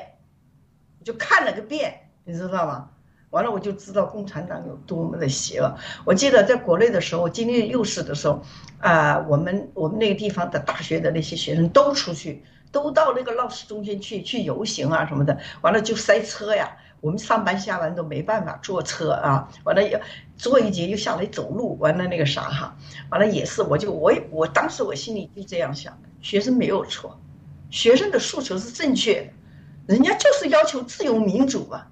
[0.99, 2.91] 我就看了个遍，你知道吗？
[3.31, 5.77] 完了我就知道共产党有多么的邪恶。
[6.05, 8.43] 我记得在国内的时候，经历六四的时候，
[8.81, 15.39] 啊，我们我们那个地方的大学的那些学生都出去，都到那个闹市中心去去游行啊什么的。
[15.61, 19.49] 完了就塞车呀，我们上班下班都没办法坐车啊。
[19.65, 20.01] 完了要
[20.37, 21.77] 坐一节又下来走路。
[21.79, 22.77] 完了那个啥哈，
[23.11, 27.21] 完了也是，我就我我当时我心里就这样想：学生没有错，
[27.71, 29.23] 学生的诉求是正确
[29.87, 31.89] 的，人家就是要求自由民主啊。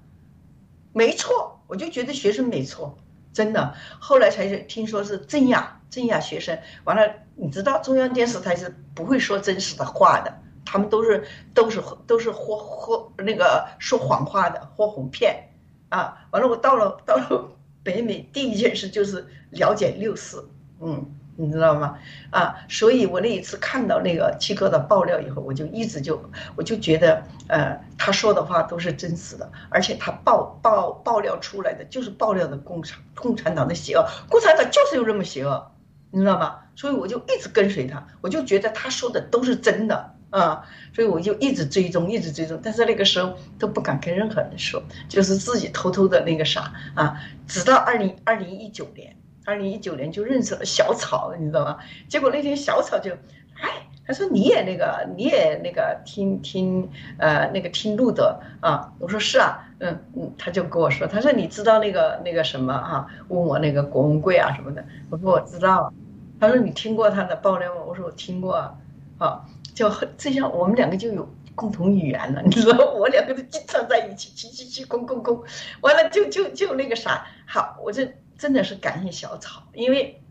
[0.91, 2.97] 没错，我就觉得学生没错，
[3.31, 3.75] 真的。
[3.99, 15.49] 后来才听说是镇压镇压学生，完了，你知道中央电视台是不会说真实的话的，他们都是都是都是豁豁那个说谎话的，豁哄骗
[15.89, 16.27] 啊。
[16.31, 17.51] 完了，我到了到了
[17.83, 20.49] 北美，第一件事就是了解六四，
[20.81, 21.15] 嗯。
[21.41, 21.97] 你知道吗？
[22.31, 26.21] 啊，所以我那一次看到那个七哥的爆料以后，我就一直就
[26.57, 35.71] 我就觉得，呃，他说的话都是真实的，而且他爆爆爆料出来的就是爆料的共产共产党的邪恶，共产党就是有这么邪恶，
[36.11, 36.57] 你知道吗？
[36.75, 40.63] 所以我就一直跟随他，我就觉得他说的都是真的啊，
[40.93, 49.15] 所以我就一直追踪，一直追踪，但是那个时候都不敢跟任何人说，就是自己偷偷的那个啥啊，直到二零二零一九年。
[49.45, 51.79] 二零一九年就认识了小草，你知道吗？
[52.07, 53.11] 结果那天小草就，
[53.59, 58.93] 哎，他说你也那个，你也那个听听，呃，那个听路德啊。
[58.99, 63.07] 我说是啊，嗯嗯，他就跟我说，他说你知道那个那个什么啊？
[63.29, 64.85] 问我那个郭文贵啊什么的。
[65.09, 65.91] 我说我知道。
[66.39, 67.81] 他说你听过他的爆料吗？
[67.87, 68.75] 我说我听过啊。
[69.17, 69.45] 啊，
[69.79, 75.43] 就这样，我们两个就有共同语言了，你知道，我两个都经常在一起，叽叽叽，空空空，
[75.81, 78.11] 完了就就就那个啥，好，我这。
[78.39, 80.23] 真的是感谢小草，因为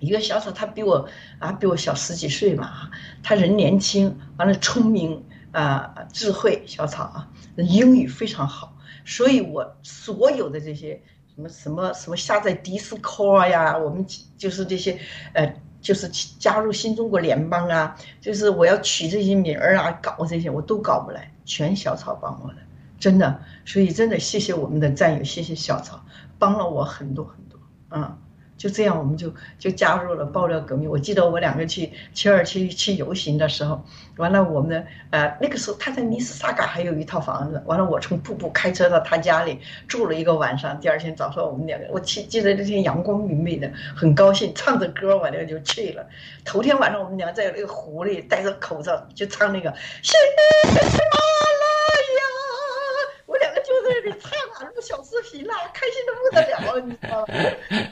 [0.00, 1.08] 一个小草，他比我
[1.38, 2.90] 啊比我小十几岁嘛，
[3.22, 11.00] 他人年轻，完了聪明啊智慧，小草啊英语非常好，所以我所有的这些
[11.32, 14.04] 什么什么什么下载 Discord 呀，我们
[14.36, 14.98] 就是这些
[15.32, 15.54] 呃
[15.86, 16.08] 就是
[16.40, 22.56] 加入新中国联邦啊，就是我要取这些名儿啊，搞这些我都搞不来，全小草帮我的，
[22.98, 26.04] 真的，所以真的谢谢我们的战友，谢谢小草。
[26.40, 27.60] 帮了我很多很多，
[27.90, 28.18] 嗯，
[28.56, 30.88] 就这样我们就就加入了爆料革命。
[30.88, 33.84] 我记得我两个去七二七去游行的时候，
[34.16, 40.78] 完了我们呃那个时候他在尼斯萨嘎还有一套房子，完了我从瀑布开车到他家里住了一个晚上。
[40.80, 46.06] 第二天早上我们两个，我记记得那天阳光明媚的，很高兴，唱着歌完了就去了。
[46.44, 49.70] 头天晚上我们俩在那个湖里戴着口罩就唱那个
[54.64, 56.12] 录小视频了，开心的。
[56.16, 57.26] 不得了，你知道吗？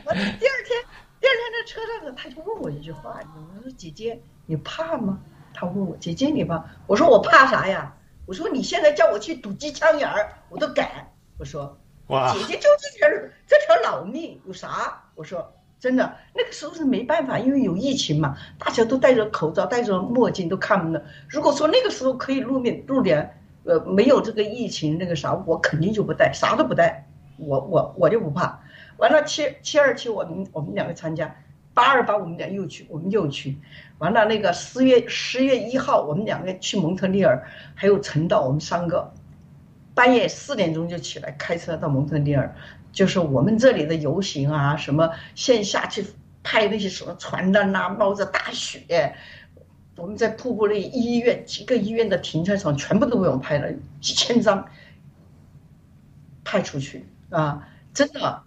[0.05, 0.83] 我第二天，
[1.21, 5.21] 第二天在车上呢，他就问我一句话，我说：“姐姐，你怕吗？”
[5.55, 7.95] 他问我：“姐姐，你怕？”我说：“我怕啥呀？”
[8.27, 13.09] 我说：“你现在叫我去堵机枪眼儿，我都敢。”我说：“哇，姐姐就这条
[13.47, 21.05] 这条老命，有啥？”我说：“真的，那个时候是没办法，因为有疫情嘛，大家都戴着口罩，戴着墨镜，都看不到。
[21.29, 27.07] 如果说那个时候可以露面露脸，呃，没有这个疫情那个啥，我肯定就不带，啥都不带。”
[27.37, 28.61] 我我我就不怕，
[28.97, 31.35] 完了七七二七我们我们两个参加，
[31.75, 33.59] 八二八我们俩又去我们又去，
[33.99, 37.45] 完了那个十月十月一号我们两个去蒙特利尔，
[37.75, 39.13] 还有陈导我们三个，
[39.97, 42.55] 半夜四点钟就起来开车到蒙特利尔，
[42.93, 46.07] 就是我们这里的游行啊，什么线下去
[46.45, 49.17] 拍那些什么传单呐，冒着大雪，
[49.97, 54.67] 我们在瀑布那医院几个医院的停车场全部都被我们拍了几千张，
[56.43, 57.07] 派出去。
[57.31, 58.43] 啊，真的，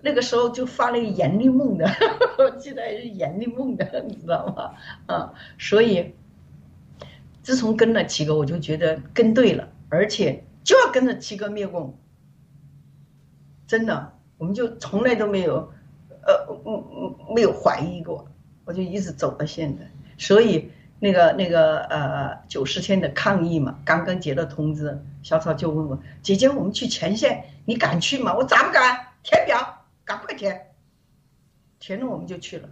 [0.00, 1.88] 那个时候就发那个严厉梦的，
[2.38, 4.74] 我记得还是严厉梦的，你知道吗？
[5.06, 6.14] 啊，所以
[7.42, 11.96] 自从跟了七哥，我就觉得跟对了，而且就要跟着七哥灭共。
[13.66, 15.72] 真的，我们就从来都没有，
[16.26, 18.28] 呃，没有怀疑过，
[18.64, 19.88] 我就一直走到现在。
[20.18, 20.70] 所以
[21.02, 27.44] 那个那个呃九十天的抗议嘛，刚刚接到通知，小草就问我姐姐，我们去前线。
[27.64, 28.32] 你敢去吗？
[28.32, 29.08] 我咋不敢？
[29.24, 30.68] 填表，赶快填。
[31.80, 32.68] 填了我们就去了，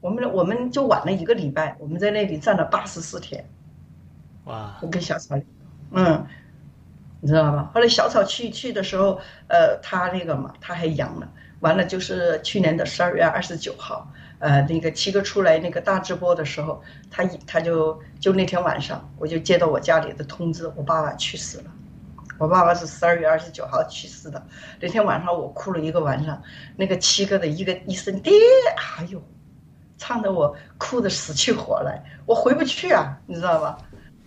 [0.00, 3.48] 我们我们就晚了一个礼拜，我们在那里站了八十四天。
[4.46, 4.76] 哇！
[4.82, 5.36] 我跟小草，
[5.92, 6.26] 嗯，
[7.20, 7.70] 你知道吧？
[7.72, 11.28] 后来小草去去的时候，呃，他那个嘛，他还阳了。
[11.60, 14.12] 完了就是去年的十二月二十九号，
[14.46, 16.80] 呃，那个七哥出来那个大直播的时候，
[17.10, 21.64] 他他就就那天晚上，我就接到我家里的通知，我爸爸去世了。
[22.38, 24.46] 我爸爸是十二月二十九号去世的，
[24.80, 26.40] 那天晚上我哭了一个晚上，
[26.76, 28.32] 那个七哥的一个一声爹，
[28.76, 29.20] 哎呦，
[29.98, 33.78] 唱得我哭得死去活来，我回不去啊，你知道吧？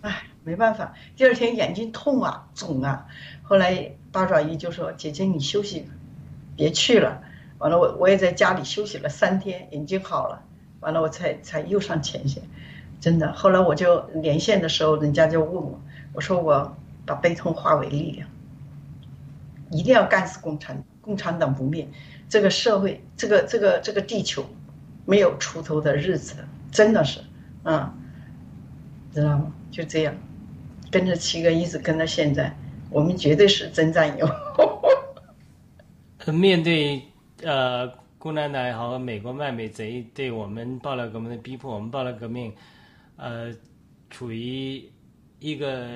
[0.02, 3.06] 哎，没办法，第二天眼睛痛啊，肿啊，
[3.42, 5.88] 后来八爪鱼就说：“姐姐你休息，
[6.54, 7.22] 别去了。”
[7.60, 10.42] 完了我我也在家里休息了三天，眼睛好了，
[10.80, 12.42] 完了我才才又上前线，
[13.00, 13.32] 真的。
[13.32, 15.80] 后来我就连线的时候，人家就问我，
[16.12, 16.76] 我说我。
[17.06, 18.28] 把悲痛化为力量，
[19.70, 21.88] 一定要干死共产共产党不灭，
[22.28, 24.44] 这个社会，这个这个这个地球，
[25.06, 26.36] 没有出头的日子，
[26.70, 27.20] 真的是，
[27.64, 27.92] 嗯，
[29.12, 29.52] 知道吗？
[29.72, 30.14] 就这样，
[30.92, 32.54] 跟着七哥一直跟到现在，
[32.90, 34.28] 我们绝对是真战友。
[36.32, 37.02] 面对
[37.42, 42.54] 呃共产党也好，美国卖美贼对我们爆料革命的逼迫，我们爆料革命，
[43.16, 43.54] 呃，
[44.08, 44.90] 处于
[45.38, 45.86] 一个。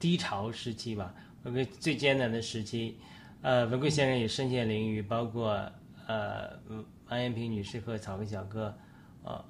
[0.00, 1.12] 低潮时期吧，
[1.44, 3.00] 一个最艰难的时期，
[3.42, 5.60] 呃，文贵先生也身陷囹圄，包括
[6.06, 6.50] 呃，
[7.08, 8.72] 王艳萍女士和草根小哥，
[9.24, 9.44] 啊，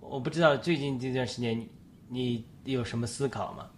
[0.00, 1.64] 我不知道最近这段时间
[2.08, 3.70] 你有什么思考吗？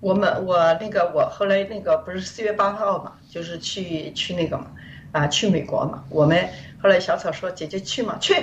[0.00, 4.74] 我们我那个我后来那个不是四月八号嘛，就是去去那个嘛，
[5.12, 6.48] 啊，去美国嘛，我们
[6.82, 8.34] 后来小草说姐姐去嘛，去。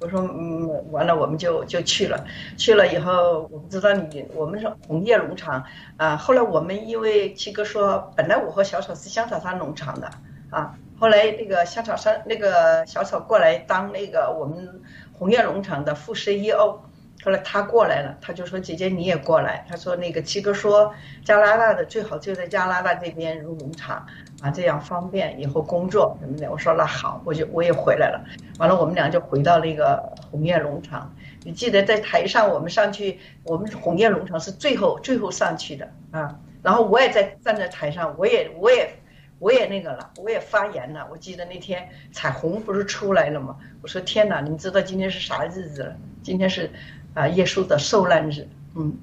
[0.00, 2.24] 我说嗯，完了我们就就去了，
[2.56, 5.62] 去了以后我不知道你，我们是红叶农场
[5.98, 6.16] 啊。
[6.16, 10.10] 后来我们因为七哥说，本来我和小草是香草山农场的
[10.48, 14.80] 啊，后来那个香草山那个小草过来当那个我们
[15.12, 16.80] 红叶农场的副 CEO。
[17.22, 20.90] 后来他过来了，他就说：“姐姐你也过来。”他说：“那个七哥说，
[21.22, 24.06] 加拿大的最好就在加拿大这边入农场，
[24.40, 28.24] 啊，这样方便以后工作什么的。”我说：“那好，我就我也回来了。”
[28.58, 31.14] 完了，我们俩就回到那个红叶农场。
[31.42, 36.38] 你记得在台上我们上去，我们红叶农场是最后最后上去的啊。
[36.62, 38.90] 然后我也在站在台上，我也我也
[39.38, 41.06] 我也那个了，我也发言了。
[41.10, 43.56] 我记得那天彩虹不是出来了吗？
[43.82, 45.96] 我说：“天哪，你们知道今天是啥日子了？
[46.22, 46.70] 今天是。”
[47.12, 48.96] 啊，耶稣的受难日，嗯，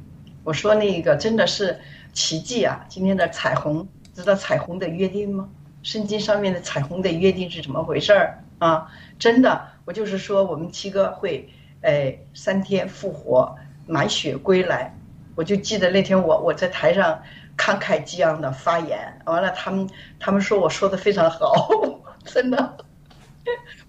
[0.45, 1.77] 我说那个真的是
[2.13, 2.85] 奇迹啊！
[2.87, 3.85] 今天的彩虹，
[4.17, 5.47] 知道彩虹的约定吗？
[5.83, 8.91] 圣经上面的彩虹的约定是怎么回事儿啊？
[9.19, 11.47] 真的，我就是说我们七哥会，
[11.81, 13.55] 哎，三天复活，
[13.85, 14.91] 满血归来。
[15.35, 17.21] 我就记得那天我我在台上
[17.55, 19.87] 慷慨激昂的发言，完了他们
[20.19, 21.69] 他们说我说的非常好，
[22.25, 22.75] 真的，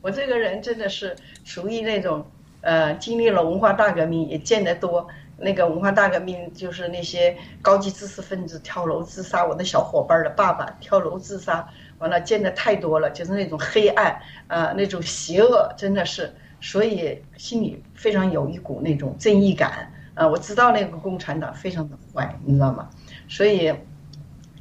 [0.02, 2.22] 我这个人真的是属于那种。
[2.60, 5.06] 呃，经历了文化大革命，也见得多。
[5.38, 11.66] 那个文化大革命就是那些高级知识分子跳楼自杀，我的小伙伴的爸爸跳楼自杀，
[11.98, 19.92] 完了见的太多了，就是那种黑暗，呃，那种邪恶，真的是，所以心里非常有一股那种正义感。
[20.14, 22.88] 啊，我知道那个共产党非常的坏，你知道吗？
[23.28, 23.72] 所以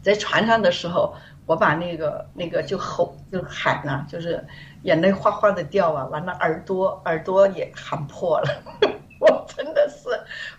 [0.03, 1.15] 在船上的时候，
[1.47, 4.45] 我把那个那个就吼就喊啊，就是。
[4.83, 8.47] 眼泪哗哗的掉啊，完了耳朵耳朵也喊破了，
[9.29, 10.09] 我 真的是，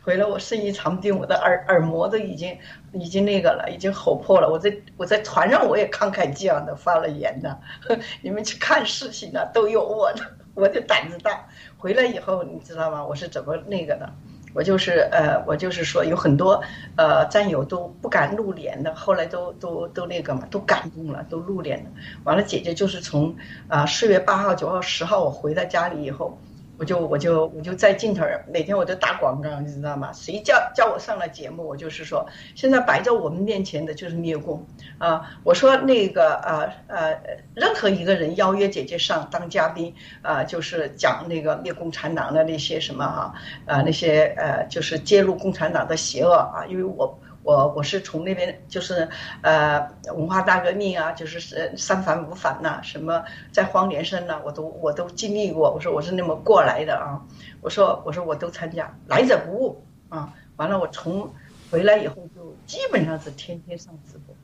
[0.03, 2.57] 回来我生意长病，我的耳耳膜都已经
[2.93, 4.49] 已经那个了，已经吼破了。
[4.49, 7.59] 我在我在船上我也慷慨激昂的发了言的，
[8.23, 10.23] 你们去看事情呢都有我的，
[10.55, 11.47] 我的胆子大。
[11.77, 13.05] 回来以后你知道吗？
[13.05, 14.11] 我是怎么那个的？
[14.55, 16.61] 我就是呃，我就是说有很多
[16.97, 21.91] 呃战友都不敢露脸的，后来都都都那个嘛，都感动了，都露脸了。
[22.25, 23.37] 完了，姐姐就是从
[23.69, 26.37] 啊四月八号、九号、十号我回到家里以后。
[26.79, 30.13] 我就我就我就在镜头儿每天我都打广告，你知道吗？
[30.13, 32.25] 谁叫叫我上了节目，我就是说，
[32.55, 34.65] 现在摆在我们面前的就是灭共
[34.99, 35.29] 啊！
[35.43, 37.21] 我说那个呃呃，
[37.55, 43.35] 任何一个人邀约姐姐上当嘉宾啊，就是讲那个灭共产党的那些什么哈
[43.67, 47.19] 啊那些呃，就是揭露共产党的邪恶啊，因为我。
[47.43, 49.09] 我我是从那边就是
[49.43, 49.81] 呃
[50.15, 55.71] 文化大革命啊，就是三反五反呐，什么在荒连生呐，我都我都经历过。
[55.73, 57.23] 我说我是那么过来的啊，
[57.61, 60.35] 我说我说我都参加，来者不误啊。
[60.57, 61.33] 完了我从
[61.71, 64.35] 回来以后就基本上是天天上直播，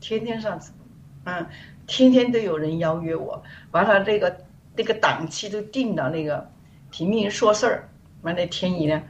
[0.00, 0.86] 天天上直播，
[1.24, 1.46] 嗯，
[1.86, 3.42] 天天都有人邀约我。
[3.72, 4.36] 完了这个
[4.76, 6.48] 那个档期都定到那个
[6.90, 7.88] 平民说事儿，
[8.22, 9.02] 完了天一呢。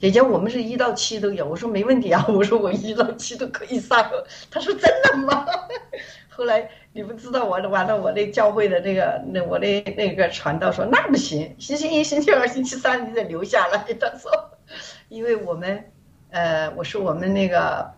[0.00, 1.46] 姐姐，我们是一到七都有。
[1.46, 4.04] 我说没问题啊，我说我一到七都可以上。
[4.50, 5.46] 他说真的吗？
[6.28, 13.78] 后来你不知道，完了完了，我那教会的那个那我那那个传道说那不行，星期一、星期二、星期三你得留下来。
[13.98, 14.30] 他说，
[15.08, 15.84] 因为我们
[16.30, 17.88] 呃，我说我们那个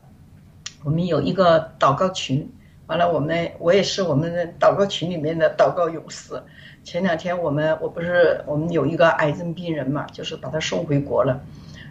[0.85, 2.49] 我们有一个祷告群，
[2.87, 6.41] 完了我们我也是我们祷告群里面的祷告勇士。
[6.85, 11.41] 前两天我们我不是我们有一个癌症病人嘛，就是把他送回国了。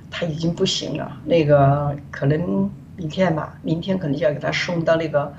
[0.09, 5.33] 他已经不行了，那个可能明天吧，明天可能就要给他送到那个，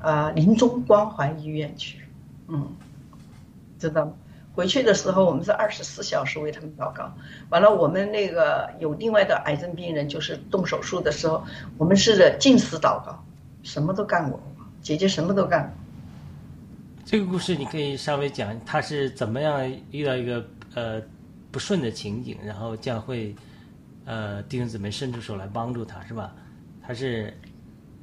[0.00, 1.98] 呃，临终关怀医院去，
[2.48, 2.68] 嗯，
[3.78, 4.12] 知道吗？
[4.54, 7.10] 回去的时候，我们是二十四小时为他们祷告。
[7.48, 11.42] 完了，我们那个有另外的癌症病人，就是动手术的时候，
[11.78, 13.24] 我们是禁食祷告，
[13.62, 14.38] 什么都干过，
[14.82, 15.70] 姐姐什么都干过。
[17.06, 20.44] 这个故事你可以稍微讲，他是怎么样遇到一个
[20.74, 21.00] 呃
[21.50, 23.34] 不顺的情景，然后教会
[24.04, 26.34] 呃弟兄姊妹伸出手来帮助他，是吧？
[26.84, 27.32] 他是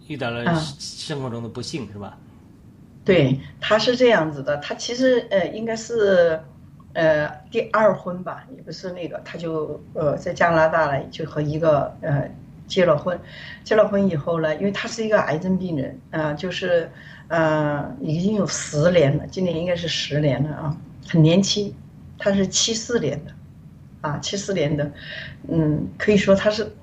[0.08, 0.44] 遇到了
[0.80, 2.18] 生活中的不幸，是吧？
[3.06, 6.40] 对，他是这样子的，他其实呃应该是
[6.94, 12.30] 呃第二婚吧，也不是那个，他就呃在加拿大呢，就和一个呃
[12.68, 13.20] 结了婚，
[13.64, 16.92] 结了婚以后呢，因为他是一个癌症病人啊，就是
[17.30, 20.78] 呃已经有十年了，今年应该是十年了啊，
[21.08, 21.74] 很年轻，
[22.18, 23.32] 他是七四年的，
[24.02, 24.92] 啊七四年的，
[25.48, 26.76] 嗯，可以说他是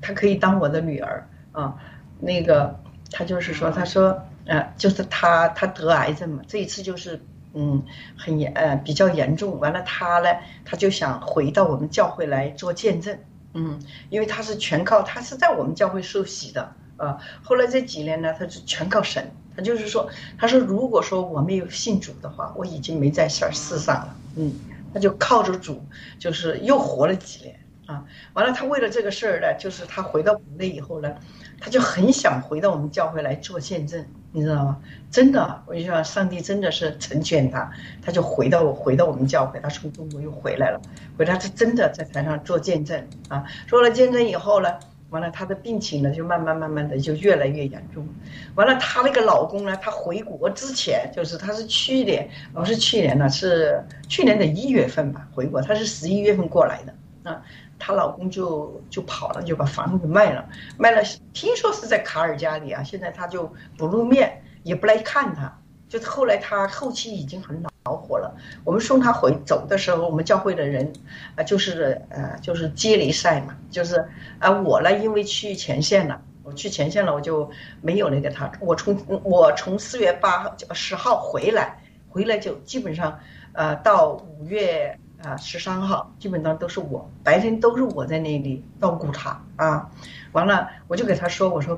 [0.00, 1.76] 他可以当我的女儿啊，
[2.20, 2.78] 那个
[3.10, 4.22] 他就是说他说。
[4.50, 7.20] 呃，就是他，他得癌症嘛，这一次就是，
[7.52, 7.82] 嗯，
[8.16, 9.60] 很严，呃，比较严重。
[9.60, 10.30] 完了，他呢，
[10.64, 13.18] 他就想回到我们教会来做见证，
[13.52, 19.30] 嗯，因为他是全靠他是在我们教会受洗的，啊，后来这几年呢，他是全靠神。
[19.54, 20.08] 他就是说，
[20.38, 24.50] 他说如果说我没有信主的话，我已经没在世世上了，嗯，
[24.92, 25.82] 他就靠着主，
[26.18, 31.14] 就是又活了几年，啊，完了，他为了这个事儿呢，就是他回到国内以后呢，
[31.60, 34.04] 他就很想回到我们教会来做见证。
[34.30, 34.78] 你知道吗？
[35.10, 37.72] 真的，我就说上帝真的是成全他，
[38.02, 40.78] 他就回到回到我们教会，他从中国又回来了，
[41.16, 44.68] 回来他真的在台上做见证啊，做了见证以后呢，
[45.10, 48.06] 完了她的病情呢就慢慢慢慢的就越来越严重，
[48.54, 56.94] 完了她那个老公呢，他回国之前就是他是去年，不是去年呢，是去年的一月份吧回国，他是十一月份过来的
[57.30, 57.42] 啊。
[57.80, 60.44] 她老公就就跑了，就把房子卖了，
[60.76, 61.00] 卖了。
[61.32, 65.56] 听说是在卡尔加里啊，现在他就不露面，也不来看她。
[65.88, 68.36] 就是后来她后期已经很老恼火了。
[68.64, 70.92] 我们送他回走的时候，我们教会的人
[71.36, 74.06] 啊，就是呃，就是接力赛嘛，就是
[74.38, 78.52] 啊，我呢因为去前线了，我去前线了，我就没有那个他。
[78.60, 83.18] 我从我从四月八号十号回来，回来就基本上
[83.54, 84.94] 呃到五月。
[85.20, 89.90] 啊，十三号基本上都是我白天都是我在那里照顾他啊，
[90.30, 91.76] 完了我就给他说，我说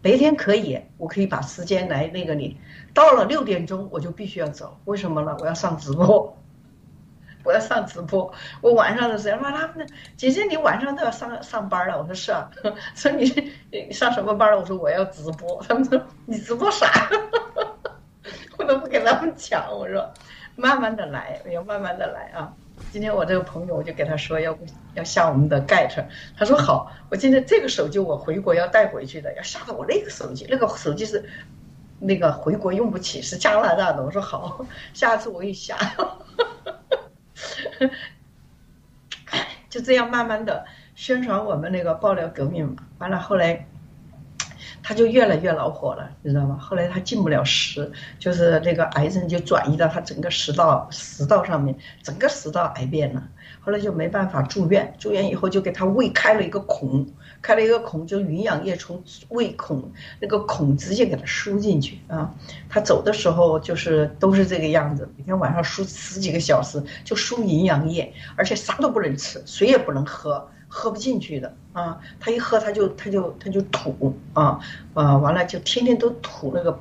[0.00, 2.56] 白天可以，我可以把时间来那个你，
[2.98, 5.36] 到了六点钟我就必须要走，为什么呢？
[5.38, 6.36] 我要上直播，
[7.44, 12.50] 我要上直播，我晚上的时候，妈他们姐姐你晚上都要上上班了，我说是啊，
[12.96, 14.58] 说你你上什么班了？
[14.58, 17.08] 我说我要直播， 他们说你直播啥？
[18.56, 20.12] 我都不给他们讲，我说
[20.56, 22.52] 慢慢的来，要慢慢的来啊。
[22.90, 24.58] 今天我这个朋友，我就给他说要
[24.94, 26.04] 要下我们的 Get，
[26.36, 31.28] 他说好，我今天这个手机我回国要带回去的，要下到我那个手机，那个手机是
[31.98, 34.02] 那个回国用不起，是加拿大的。
[34.02, 35.76] 我说好，下次我给你下。
[39.68, 43.66] 就这样慢慢的宣传我们那个爆料革命嘛，完了后来。
[44.80, 46.56] 他就越来越恼火了，你知道吗？
[46.58, 53.22] 后来他进不了食，就是那个癌症就转移到他整个食道食道上面，整个食道癌变了。
[53.60, 57.06] 后来就没办法住院，住院以后就给他胃开了一个孔，
[57.48, 59.90] 开了一个孔，就营养液从胃孔
[60.20, 62.34] 那个孔直接给它输进去啊。
[62.68, 70.46] 他走的时候就是都是这个样子，每天晚上输十几个小时，就输营养液，而且啥都不能吃，水也不能喝。
[70.70, 74.60] 喝不进去的啊，他一喝他就他就他就吐啊
[74.92, 76.78] 啊，完了就天天都吐那个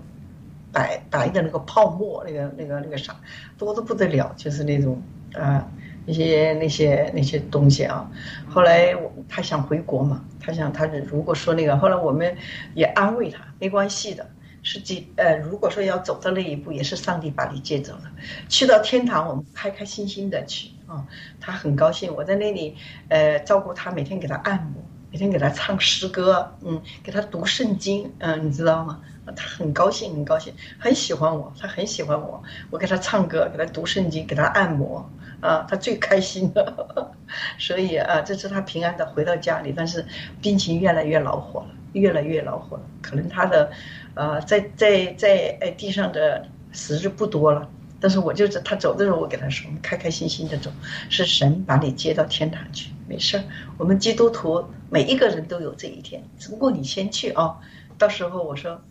[0.73, 3.15] 白白的那个泡沫，那个那个那个啥
[3.57, 5.01] 多的不得了，就是那种
[5.33, 5.65] 啊
[6.07, 8.09] 那些那些那些东西啊。
[8.49, 8.95] 后来
[9.29, 12.35] 他想回国嘛，他想他如果说那个，后来我们
[12.73, 14.25] 也安慰他，没关系的。
[14.63, 18.11] 是几呃，如果说要走到那一步，也是上帝把你接走了，
[18.49, 21.07] 去到天堂，我们开开心心的去啊。
[21.39, 22.75] 他很高兴，我在那里
[23.07, 28.99] 呃照顾他，每天给他按摩，每天给他唱诗歌，嗯，给他读圣经，嗯，你知道吗？
[29.35, 35.09] 他很高兴，很高兴，很喜欢我，他很喜欢我，我给他唱歌，给他读圣经，给他按摩，
[35.41, 37.15] 啊，他最开心了。
[37.59, 40.05] 所以啊，这次他平安的回到家里，但是
[40.41, 43.71] 病情越来越恼火了，越来越恼火了，可能他的。
[44.15, 47.69] 呃，在在在哎地上的时日不多了，
[47.99, 50.71] 但是我就是他走的时候，我给他说，开开心心的走，
[51.07, 53.43] 是神把你接到天堂去，没事儿。
[53.77, 57.59] 我们基督徒每一个人都有这一天，只不过你先去啊，
[57.99, 58.81] 到时候我说，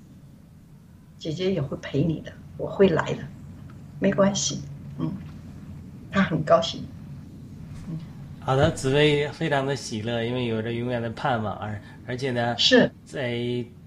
[1.19, 3.19] 姐姐也会陪你的，我会来的，
[3.99, 4.63] 没关系，
[5.01, 5.13] 嗯，
[6.17, 6.83] 他很高兴，
[7.89, 7.99] 嗯，
[8.41, 12.91] 好的，紫薇非常的喜乐，因为有着永远的盼望，而而且呢，是。
[13.05, 13.37] 在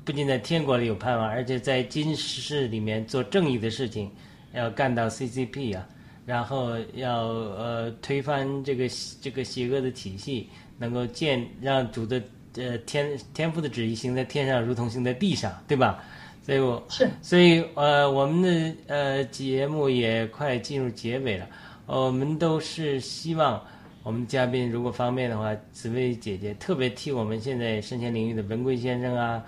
[0.06, 4.12] 不仅在天国里有盼望，而且在今世里面做正义的事情，
[4.54, 5.88] 要干到 CCP 啊，
[6.28, 8.88] 然后要呃推翻这个
[9.20, 12.22] 这个邪恶的体系，能够建让主的
[12.58, 16.04] 呃天天赋的旨意行在天上，如同行在地上，对吧？
[16.46, 17.08] 所以我是。
[17.22, 21.48] 所以呃我们的呃节目也快进入结尾了，
[21.90, 23.60] 我们都是希望。
[24.04, 29.44] 我们嘉宾如果方便的话，紫薇姐姐特别替我们现在身前领域的文贵先生啊，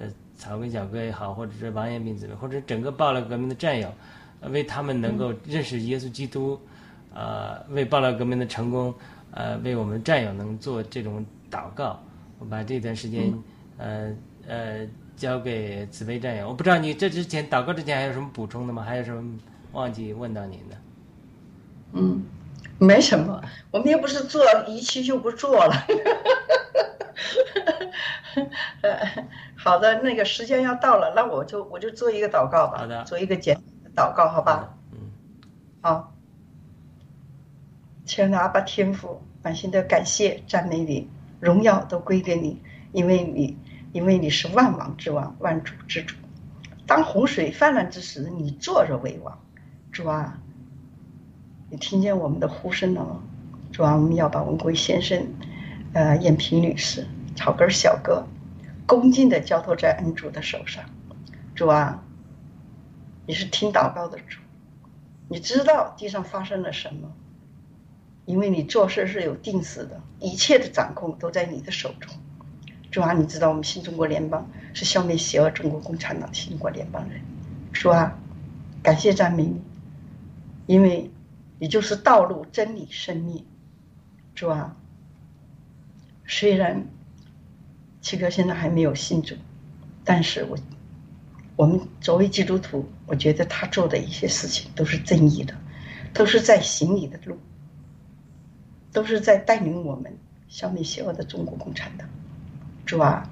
[0.00, 3.92] 呃，草根小哥也好，或者是王彦斌姊妹，或者整个爆料革命的战友，
[4.48, 6.58] 为他们能够认识耶稣基督，
[7.14, 8.92] 呃，为爆料革命的成功，
[9.30, 12.02] 呃，为我们战友能做这种祷告。
[12.38, 13.32] 我把这段时间，
[13.76, 14.12] 呃
[14.46, 16.48] 呃，交给紫薇战友。
[16.48, 18.82] 我不知道你这之前祷告之前还有什么补充的吗？
[18.82, 19.38] 还有什么
[19.72, 20.76] 忘记问到您的？
[21.92, 22.24] 嗯。
[22.78, 23.40] 没什么，
[23.70, 25.86] 我们又不是做一期就不做了。
[28.80, 28.98] 呃，
[29.56, 32.78] 好的，那个时间要到了，那我就我就做一个祷告吧。
[32.78, 33.56] 好的，做一个简
[33.94, 34.74] 祷告，好吧？
[34.90, 34.98] 嗯。
[35.80, 36.12] 好，
[38.04, 43.56] 亲爱的阿爸天父，满心的感谢赞美你，荣耀都归给你，因为你
[43.92, 46.16] 因为你是万王之王，万主之主。
[46.84, 49.40] 当洪水泛滥之时，你坐着为王，
[49.92, 50.40] 主啊。
[51.72, 53.22] 你听见我们的呼声了吗？
[53.72, 55.26] 主啊，我们要把文贵先生、
[55.94, 58.26] 呃，燕平女士、草根小哥，
[58.86, 60.84] 恭敬的交托在恩主的手上。
[61.54, 62.04] 主啊，
[63.26, 64.38] 你是听祷告的主，
[65.30, 67.10] 你知道地上发生了什么，
[68.26, 72.12] 因为你做事是有定死的，一切的掌控都在你的手中。
[72.90, 77.22] 主啊，你知道我们新中国联邦是消灭邪恶中国共产党新中国联邦人。
[77.72, 78.18] 主啊，
[78.82, 79.58] 感谢赞美你，
[80.66, 81.10] 因为。
[81.62, 83.46] 也就是道路、真理、生命，
[84.34, 84.76] 主啊。
[86.26, 86.88] 虽然
[88.00, 89.36] 七哥现在还没有信主，
[90.02, 90.58] 但是我
[91.54, 95.54] 我们作为基督徒，我觉得他做的一些事情都是正义的，
[96.12, 97.38] 都是在行你的路，
[98.90, 102.08] 都是在带领我们消灭邪恶的中国共产党。
[102.84, 103.30] 主啊，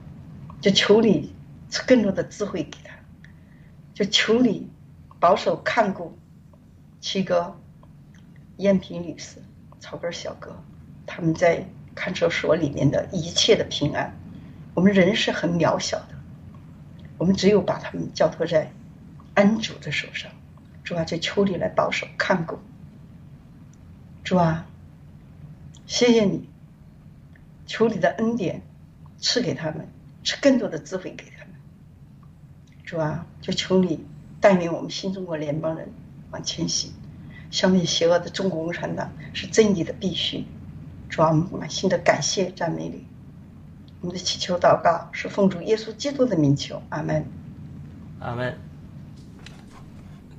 [0.60, 1.34] 就求你
[1.84, 2.94] 更多的智慧给他，
[3.92, 4.70] 就求你
[5.18, 6.16] 保守看顾
[7.00, 7.59] 七哥。
[8.60, 9.38] 燕平女士、
[9.80, 10.54] 草根小哥，
[11.06, 14.14] 他们在看守所里面的一切的平安，
[14.74, 16.14] 我们人是很渺小的，
[17.16, 18.70] 我们只有把他们交托在
[19.34, 20.30] 恩主的手上，
[20.84, 22.58] 主啊，就求你来保守看顾，
[24.22, 24.66] 主啊，
[25.86, 26.48] 谢谢你，
[27.66, 28.62] 求你的恩典
[29.18, 29.88] 赐给他们，
[30.22, 31.54] 赐更多的智慧给他们，
[32.84, 34.04] 主啊，就求你
[34.38, 35.88] 带领我们新中国联邦人
[36.30, 36.92] 往前行。
[37.50, 40.44] 消灭邪恶的中国共产党是正义的必须，
[41.08, 43.04] 主啊，满心的感谢赞美你。
[44.00, 47.24] 我们的祈求祷告是奉主耶稣基督的名求，阿门。
[48.20, 48.56] 阿门。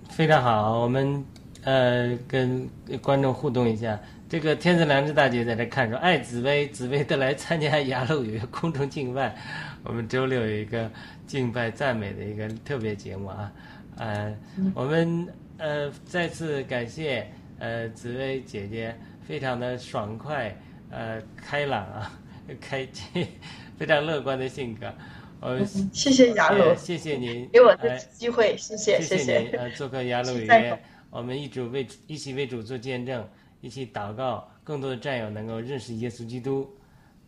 [0.09, 1.23] 非常好，我们
[1.63, 2.69] 呃跟
[3.01, 3.99] 观众互动一下。
[4.29, 9.35] 这个天赐良知大姐在这看说，爱紫薇，紫薇的来参加雅鲁有一个空中敬拜，
[9.83, 10.89] 我们周六有一个
[11.27, 13.51] 敬拜赞美的一个特别节目啊，
[13.97, 14.33] 呃，
[14.73, 15.27] 我们。
[15.61, 17.23] 呃，再次感谢
[17.59, 20.57] 呃紫薇姐姐，非常的爽快，
[20.89, 22.19] 呃开朗啊，
[22.59, 22.87] 开
[23.77, 24.91] 非常乐观的性格。
[25.39, 30.81] 呃，谢谢雅鲁，谢谢您给我的机会，谢谢谢谢您呃做客雅 鲁语言，
[31.11, 33.23] 我们一主为一起为主做见证，
[33.61, 36.67] 一起祷告，更多的战友能够认识耶稣基督，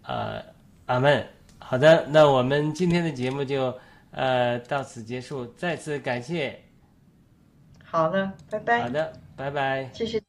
[0.02, 0.44] 呃
[0.88, 1.24] 阿门。
[1.60, 3.72] 好的，那我们今天的节目就
[4.10, 6.60] 呃到此结束，再次感谢。
[7.94, 8.82] 好的，拜拜。
[8.82, 9.88] 好的，拜拜。
[9.94, 10.20] 谢谢。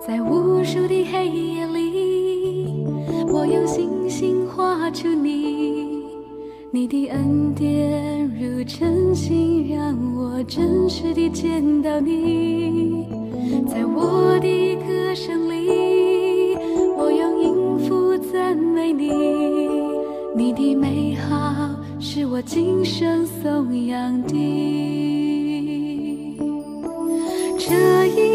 [0.00, 2.86] 在无数的黑夜里，
[3.28, 6.02] 我用星星画出你，
[6.72, 8.17] 你的恩典
[8.48, 13.06] 如真心，让我真实地见到你。
[13.68, 16.56] 在我的歌声里，
[16.96, 19.10] 我用音符赞美你，
[20.34, 21.68] 你的美好
[22.00, 24.34] 是我今生颂扬的。
[27.58, 28.27] 这一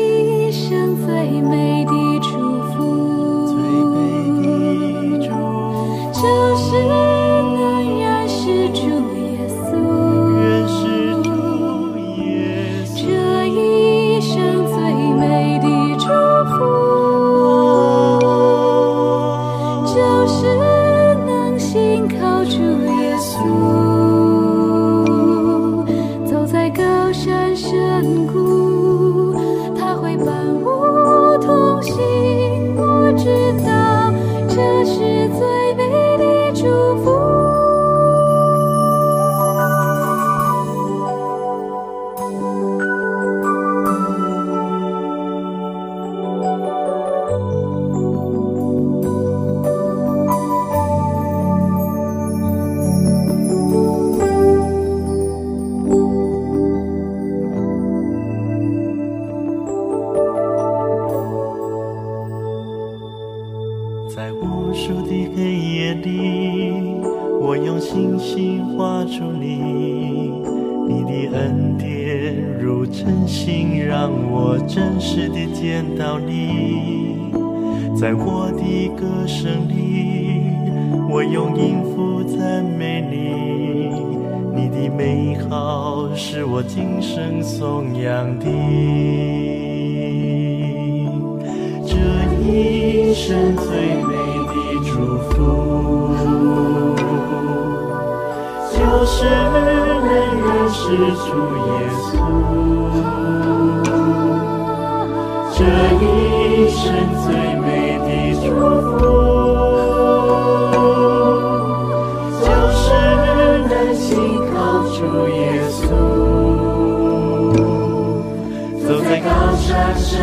[120.04, 120.20] 神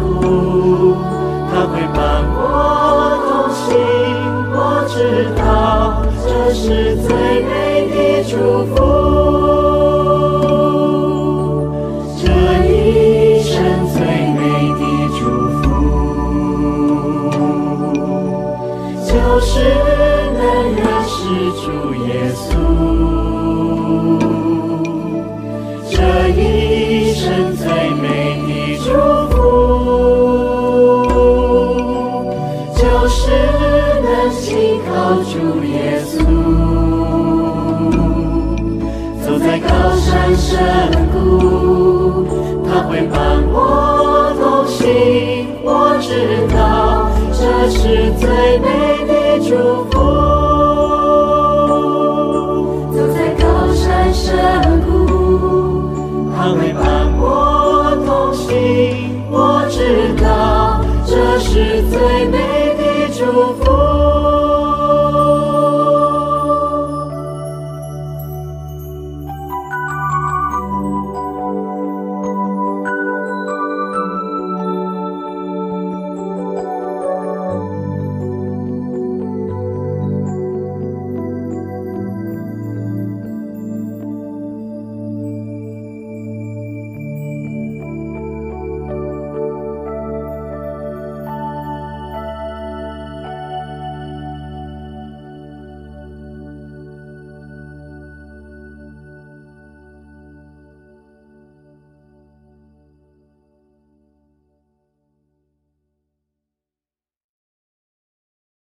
[0.00, 0.94] 谷，
[1.50, 2.38] 他会伴我
[3.26, 3.74] 同行，
[4.54, 4.56] 我
[4.88, 4.94] 知
[5.34, 5.42] 道
[6.22, 7.08] 这是最
[7.42, 7.50] 美
[7.90, 7.96] 的
[8.30, 8.34] 祝
[8.72, 9.15] 福。